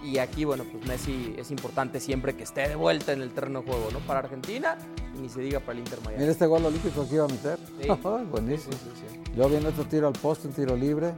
[0.03, 3.61] Y aquí, bueno, pues Messi es importante siempre que esté de vuelta en el terreno
[3.61, 3.99] de juego, ¿no?
[4.01, 4.77] Para Argentina
[5.15, 6.19] y ni se diga para el Inter Miami.
[6.21, 7.59] Mira este gol olímpico que iba a meter.
[7.81, 7.89] Sí.
[8.31, 8.73] Buenísimo.
[8.73, 9.33] Sí, sí.
[9.37, 11.15] Yo viendo otro tiro al poste, un tiro libre.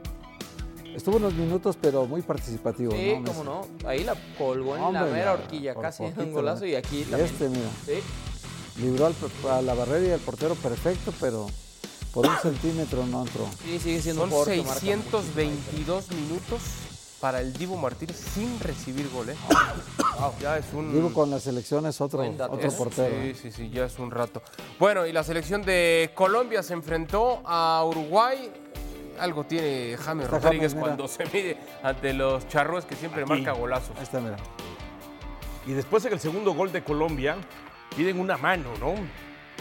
[0.93, 2.91] Estuvo unos minutos, pero muy participativo.
[2.91, 3.23] Sí, ¿no?
[3.31, 3.61] cómo no.
[3.87, 6.61] Ahí la colgó en la Hombre, mera ya, horquilla, casi poquito, un golazo.
[6.61, 6.67] ¿no?
[6.67, 7.25] Y aquí también.
[7.25, 7.69] este, mira.
[7.85, 7.93] Sí.
[8.77, 9.15] Libró al-
[9.51, 11.47] a la barrera y al portero perfecto, pero
[12.13, 13.47] por un centímetro no entró.
[13.63, 16.61] Sí, sigue siendo son un jugador que marca 622 minutos
[17.19, 19.35] para el Dibu Martínez sin recibir gol ¿eh?
[20.41, 22.71] ya es un Digo, con la selección es otro, otro ¿eh?
[22.77, 23.15] portero.
[23.23, 24.41] Sí, sí, sí, ya es un rato.
[24.79, 28.51] Bueno, y la selección de Colombia se enfrentó a Uruguay.
[29.19, 33.29] Algo tiene James Está Rodríguez James, cuando se mide ante los charrúas que siempre Aquí.
[33.29, 33.95] marca golazos.
[33.97, 34.37] Ahí está, mira.
[35.65, 37.37] Y después en el segundo gol de Colombia
[37.95, 38.93] piden una mano, ¿no?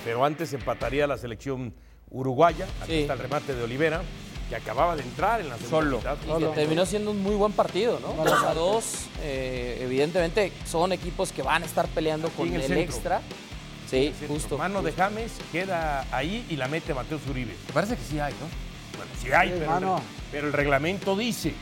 [0.04, 1.74] Pero antes empataría la selección
[2.10, 2.66] uruguaya.
[2.82, 2.98] Aquí Sí.
[3.00, 4.02] está el remate de Olivera,
[4.48, 5.96] que acababa de entrar en la segunda Solo.
[5.98, 6.16] mitad.
[6.26, 8.12] Y que terminó siendo un muy buen partido, ¿no?
[8.24, 8.54] 2 a.
[8.54, 8.84] 2.
[9.22, 13.20] eh, evidentemente son equipos que van a estar peleando con el, extra.
[13.88, 14.56] Sí, Sí, justo.
[14.58, 17.52] Mano de James queda ahí y la mete Mateo Zuribe.
[17.68, 18.48] Me parece que sí hay, ¿no?
[18.96, 19.96] Bueno, sí hay, Sí, pero, mano.
[19.96, 20.02] el,
[20.32, 21.52] pero el reglamento dice,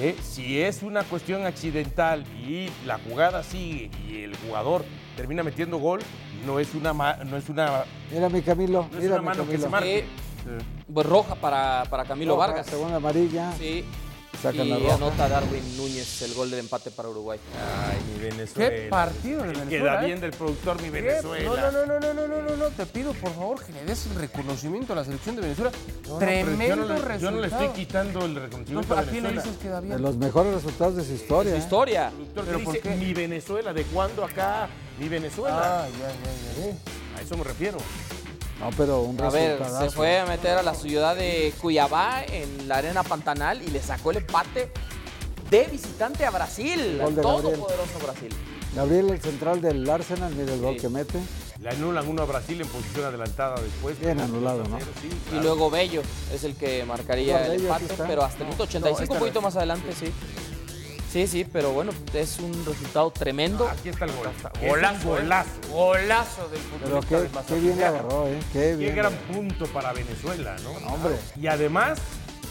[0.00, 4.84] eh, si es una cuestión accidental y la jugada sigue y el jugador
[5.16, 6.00] termina metiendo gol,
[6.46, 9.48] no es una, no es una, Mira mi Camilo, no es mira una mi mano
[9.50, 10.04] que se marque.
[10.92, 12.66] Pues roja para, para Camilo Roja, Vargas.
[12.66, 13.52] Segunda amarilla.
[13.58, 13.84] Sí.
[14.42, 14.94] Sacan la y roja.
[14.96, 17.38] anota Darwin Núñez el gol del empate para Uruguay.
[17.88, 18.70] Ay, mi Venezuela.
[18.70, 20.06] Qué partido de El Venezuela, Queda ¿eh?
[20.06, 21.00] bien del productor, mi ¿Qué?
[21.02, 21.70] Venezuela.
[21.70, 24.04] No, no, no, no, no, no, no, no, te pido por favor que le des
[24.06, 25.70] el reconocimiento a la selección de Venezuela.
[26.08, 27.18] No, no, Tremendo yo no, le, resultado.
[27.20, 29.42] yo no le estoy quitando el No, reconocimiento pero a ¿A quién le Venezuela.
[29.52, 30.02] dices que da De bien?
[30.02, 31.50] los mejores resultados de su historia.
[31.52, 31.60] Su ¿eh?
[31.60, 32.10] historia.
[32.10, 32.96] Productor ¿Pero por dice qué?
[32.96, 34.68] mi Venezuela, ¿de cuándo acá
[35.02, 35.84] mi Venezuela?
[35.84, 37.18] Ah, ya, ya, ya.
[37.18, 37.78] A eso me refiero.
[38.60, 42.68] No, pero un A ver, se fue a meter a la ciudad de Cuyabá en
[42.68, 44.70] la arena Pantanal y le sacó el empate
[45.50, 47.42] de visitante a Brasil, Gol al de Gabriel.
[47.42, 48.28] todopoderoso Brasil.
[48.76, 51.18] Gabriel, el central del Arsenal, mira el gol que mete.
[51.60, 53.98] Le anulan uno a Brasil en posición adelantada después.
[54.00, 54.76] Bien anulado, 2 a ¿no?
[54.78, 58.44] 0, sí, Y luego Bello es el que marcaría No, el empate, pero hasta el
[58.46, 60.06] minuto 85, esta un poquito más adelante, sí.
[60.06, 60.12] Sí,
[61.12, 63.68] sí, pero bueno, es un resultado tremendo.
[63.68, 64.28] Aquí está el gol.
[64.66, 65.50] Golazo, golazo.
[65.70, 68.38] Golazo del Pero futbolista qué, del qué bien le agarró, ¿eh?
[68.52, 68.96] Qué Qué bien.
[68.96, 70.70] gran punto para Venezuela, ¿no?
[70.92, 71.16] Hombre.
[71.40, 71.98] Y además,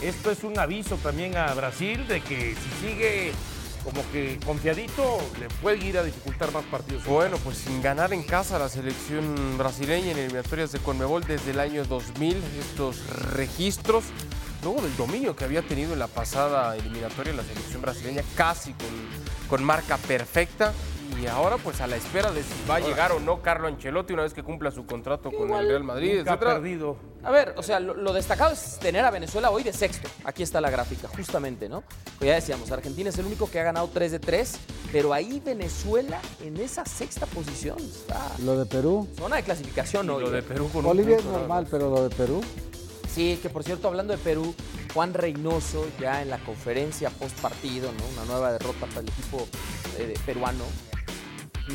[0.00, 3.32] esto es un aviso también a Brasil de que si sigue
[3.84, 7.04] como que confiadito, le puede ir a dificultar más partidos.
[7.04, 11.58] Bueno, pues sin ganar en casa la selección brasileña en eliminatorias de Conmebol desde el
[11.58, 14.04] año 2000, estos registros,
[14.62, 18.88] luego del dominio que había tenido en la pasada eliminatoria la selección brasileña, casi con,
[19.48, 20.72] con marca perfecta,
[21.20, 24.12] y ahora pues a la espera de si va a llegar o no Carlo Ancelotti
[24.12, 26.96] una vez que cumpla su contrato con el Real Madrid, Nunca ha perdido.
[27.22, 30.08] A ver, o sea, lo, lo destacado es tener a Venezuela hoy de sexto.
[30.24, 31.84] Aquí está la gráfica, justamente, ¿no?
[32.18, 34.58] Pues ya decíamos, Argentina es el único que ha ganado 3 de 3,
[34.90, 38.32] pero ahí Venezuela en esa sexta posición está.
[38.44, 39.06] Lo de Perú.
[39.16, 40.22] Zona de clasificación hoy.
[40.24, 40.42] Lo de ¿eh?
[40.42, 42.42] Perú con un Bolivia es normal, pero lo de Perú.
[43.12, 44.54] Sí, que por cierto, hablando de Perú,
[44.94, 48.04] Juan Reynoso ya en la conferencia post partido, ¿no?
[48.22, 49.46] Una nueva derrota para el equipo
[49.98, 50.64] eh, peruano.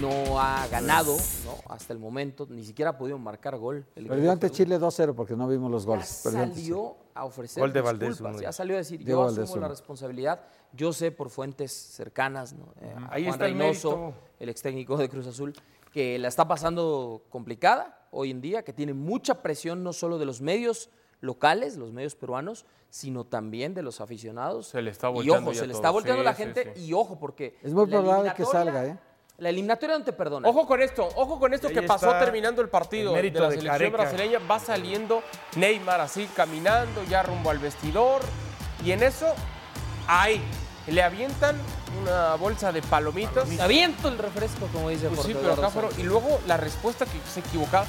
[0.02, 1.16] No ha ganado,
[1.46, 1.72] ¿no?
[1.72, 3.86] Hasta el momento, ni siquiera ha podido marcar gol.
[3.96, 4.56] el Perdió ante Perú.
[4.56, 6.20] Chile 2-0 porque no vimos los Ya goles.
[6.24, 6.34] Chile.
[6.56, 8.42] salió a ofrecer Gol de Valdés, disculpas, uno.
[8.44, 9.70] ya salió a decir, Diego yo Valdés, asumo la uno.
[9.70, 10.42] responsabilidad,
[10.74, 12.74] yo sé por fuentes cercanas, ¿no?
[12.82, 14.18] Eh, Ahí Juan está el Reynoso, mérito.
[14.40, 15.54] el ex técnico de Cruz Azul,
[15.94, 20.26] que la está pasando complicada hoy en día, que tiene mucha presión no solo de
[20.26, 20.90] los medios
[21.22, 24.68] locales, los medios peruanos, sino también de los aficionados.
[24.68, 25.80] Se le está y volteando ojo, ya se le todo.
[25.82, 26.86] está volteando Sí, la gente sí.
[26.86, 28.98] y ojo, porque Es muy probable que salga, ¿eh?
[29.40, 30.50] La eliminatoria no te perdona.
[30.50, 33.50] Ojo con esto, ojo con esto que pasó terminando el partido el de mérito la
[33.50, 33.98] de selección Careca.
[33.98, 34.40] brasileña.
[34.40, 35.22] Va saliendo
[35.56, 38.22] Neymar así caminando ya rumbo al vestidor.
[38.84, 39.28] Y en eso,
[40.08, 40.42] ahí,
[40.88, 41.56] le avientan
[42.02, 43.48] una bolsa de palomitas.
[43.60, 45.92] Aviento el refresco, como dice Pues sí, pero acá fueron-.
[46.00, 47.86] Y luego la respuesta que se equivocaba.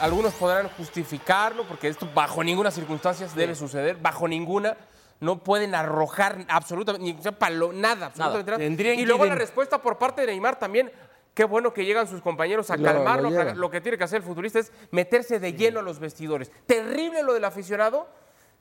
[0.00, 4.76] Algunos podrán justificarlo porque esto bajo ninguna circunstancia debe suceder, bajo ninguna.
[5.20, 8.94] No pueden arrojar absolutamente, ni o sea, palo- nada, absolutamente nada.
[9.00, 10.90] Y luego la respuesta por parte de Neymar también.
[11.34, 13.30] Qué bueno que llegan sus compañeros a Lo- calmarlo.
[13.54, 16.50] lo que tiene que hacer el futbolista es meterse de lleno a los vestidores.
[16.66, 18.06] Terrible lo del aficionado.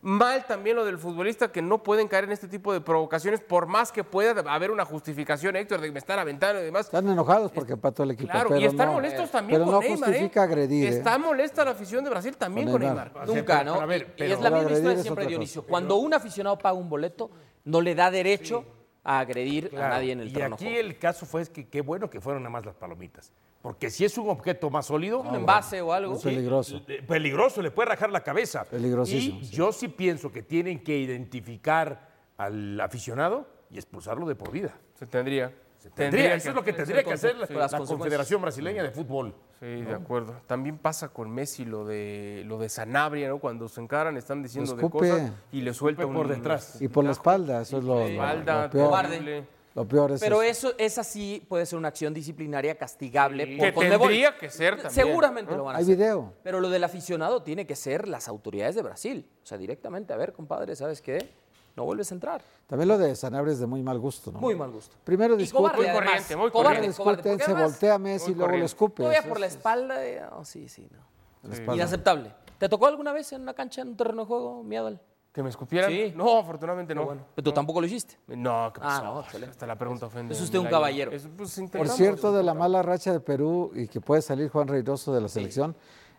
[0.03, 3.67] Mal también lo del futbolista que no pueden caer en este tipo de provocaciones, por
[3.67, 6.85] más que pueda haber una justificación, Héctor, de que me están aventando y demás.
[6.87, 8.31] Están enojados porque empató el equipo.
[8.31, 10.09] Claro, pero y están no- molestos también pero con no Neymar.
[10.09, 10.11] ¿eh?
[10.13, 10.85] justifica agredir.
[10.85, 10.89] ¿eh?
[10.97, 13.11] Está molesta la afición de Brasil también Con con Neymar.
[13.13, 13.27] Neymar.
[13.27, 13.73] Nunca, ¿no?
[13.87, 15.61] pero Y- y, es la misma Agredir historia siempre, Dionisio.
[15.61, 15.69] cosa.
[15.69, 17.29] Cuando un aficionado paga un boleto,
[17.65, 18.65] no le da derecho
[19.03, 20.55] a agredir a nadie en el y terreno.
[20.55, 23.31] aquí el caso fue es que qué bueno que fueron nada más las palomitas.
[23.61, 26.15] Porque si es un objeto más sólido, Un envase o algo.
[26.15, 26.81] Es peligroso.
[26.87, 28.63] eh, peligroso, le puede rajar la cabeza.
[28.65, 29.55] Peligrosísimo, Y sí.
[29.55, 34.73] yo sí pienso que tienen que identificar al aficionado y expulsarlo de por vida.
[34.97, 35.53] Se tendría.
[35.95, 37.67] Tendría, eso es lo que tendría que hacer la, Sí, la.
[37.67, 39.33] Confederación Brasileña de Fútbol.
[39.59, 40.35] Sí, de acuerdo.
[40.45, 43.39] También pasa con Messi lo de lo de Sanabria, ¿no?
[43.39, 45.09] Cuando se encaran están diciendo de escupe.
[45.09, 46.79] cosas y le suelta por un detrás.
[46.81, 48.85] Y por la espalda, eso es lo, lo- espalda, lo peor.
[48.89, 49.43] cobarde.
[49.73, 50.69] Lo peor es Pero eso.
[50.69, 54.07] eso, esa sí puede ser una acción disciplinaria castigable por Que Conmebol.
[54.09, 55.57] tendría que ser también, Seguramente ¿no?
[55.59, 55.95] lo van a Hay hacer.
[55.95, 56.33] video.
[56.43, 59.25] Pero lo del aficionado tiene que ser las autoridades de Brasil.
[59.43, 61.29] O sea, directamente, a ver, compadre, ¿sabes qué?
[61.77, 62.41] No vuelves a entrar.
[62.67, 64.39] También lo de Sanabria es de muy mal gusto, ¿no?
[64.39, 64.97] Muy mal gusto.
[65.05, 65.63] Primero Y discuten.
[65.67, 66.05] cobarde, Muy además.
[66.09, 66.97] corriente, muy Cobarde, corriente.
[66.97, 68.95] cobarde, porque se además, voltea a Messi y luego lo escupe.
[69.03, 70.21] Todavía por la es- espalda de...
[70.33, 71.49] oh, sí, sí, no.
[71.53, 71.75] espalda.
[71.75, 72.33] Inaceptable.
[72.57, 74.99] ¿Te tocó alguna vez en una cancha, en un terreno de juego, Miadal?
[75.33, 75.89] ¿Que me escupieran?
[75.89, 76.13] Sí.
[76.15, 77.07] No, afortunadamente no.
[77.07, 78.17] Pero tú tampoco lo hiciste.
[78.27, 79.03] No, ¿qué Ah, pasó?
[79.05, 79.51] no, excelente.
[79.51, 80.33] Hasta la pregunta ofende.
[80.33, 81.11] Es usted un caballero.
[81.11, 84.67] Es- pues, Por cierto, de la mala racha de Perú y que puede salir Juan
[84.67, 85.73] Reynoso de la selección,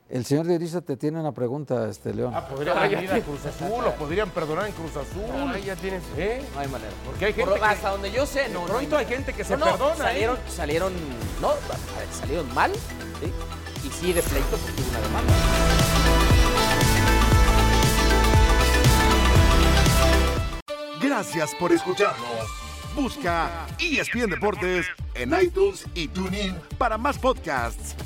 [0.08, 2.32] el señor Dionisio te tiene una pregunta, este León.
[2.34, 5.24] Ah, podrían Ah, venir a Cruz Azul, o podrían perdonar en Cruz Azul.
[5.54, 6.02] Ay, ya tienes.
[6.16, 6.42] ¿Eh?
[6.54, 6.90] No hay manera.
[7.04, 8.60] Porque hay gente Por- que- hasta donde yo sé, no.
[8.60, 9.96] De no pronto hay gente que se perdona, ¿eh?
[9.98, 10.92] Salieron, salieron,
[11.40, 13.30] no, ver, salieron mal, ¿sí?
[13.86, 15.32] Y sí de pleito porque hubo una demanda.
[21.02, 22.46] Gracias por escucharnos.
[22.94, 27.96] Busca ESPN Deportes en iTunes y TuneIn para más podcasts.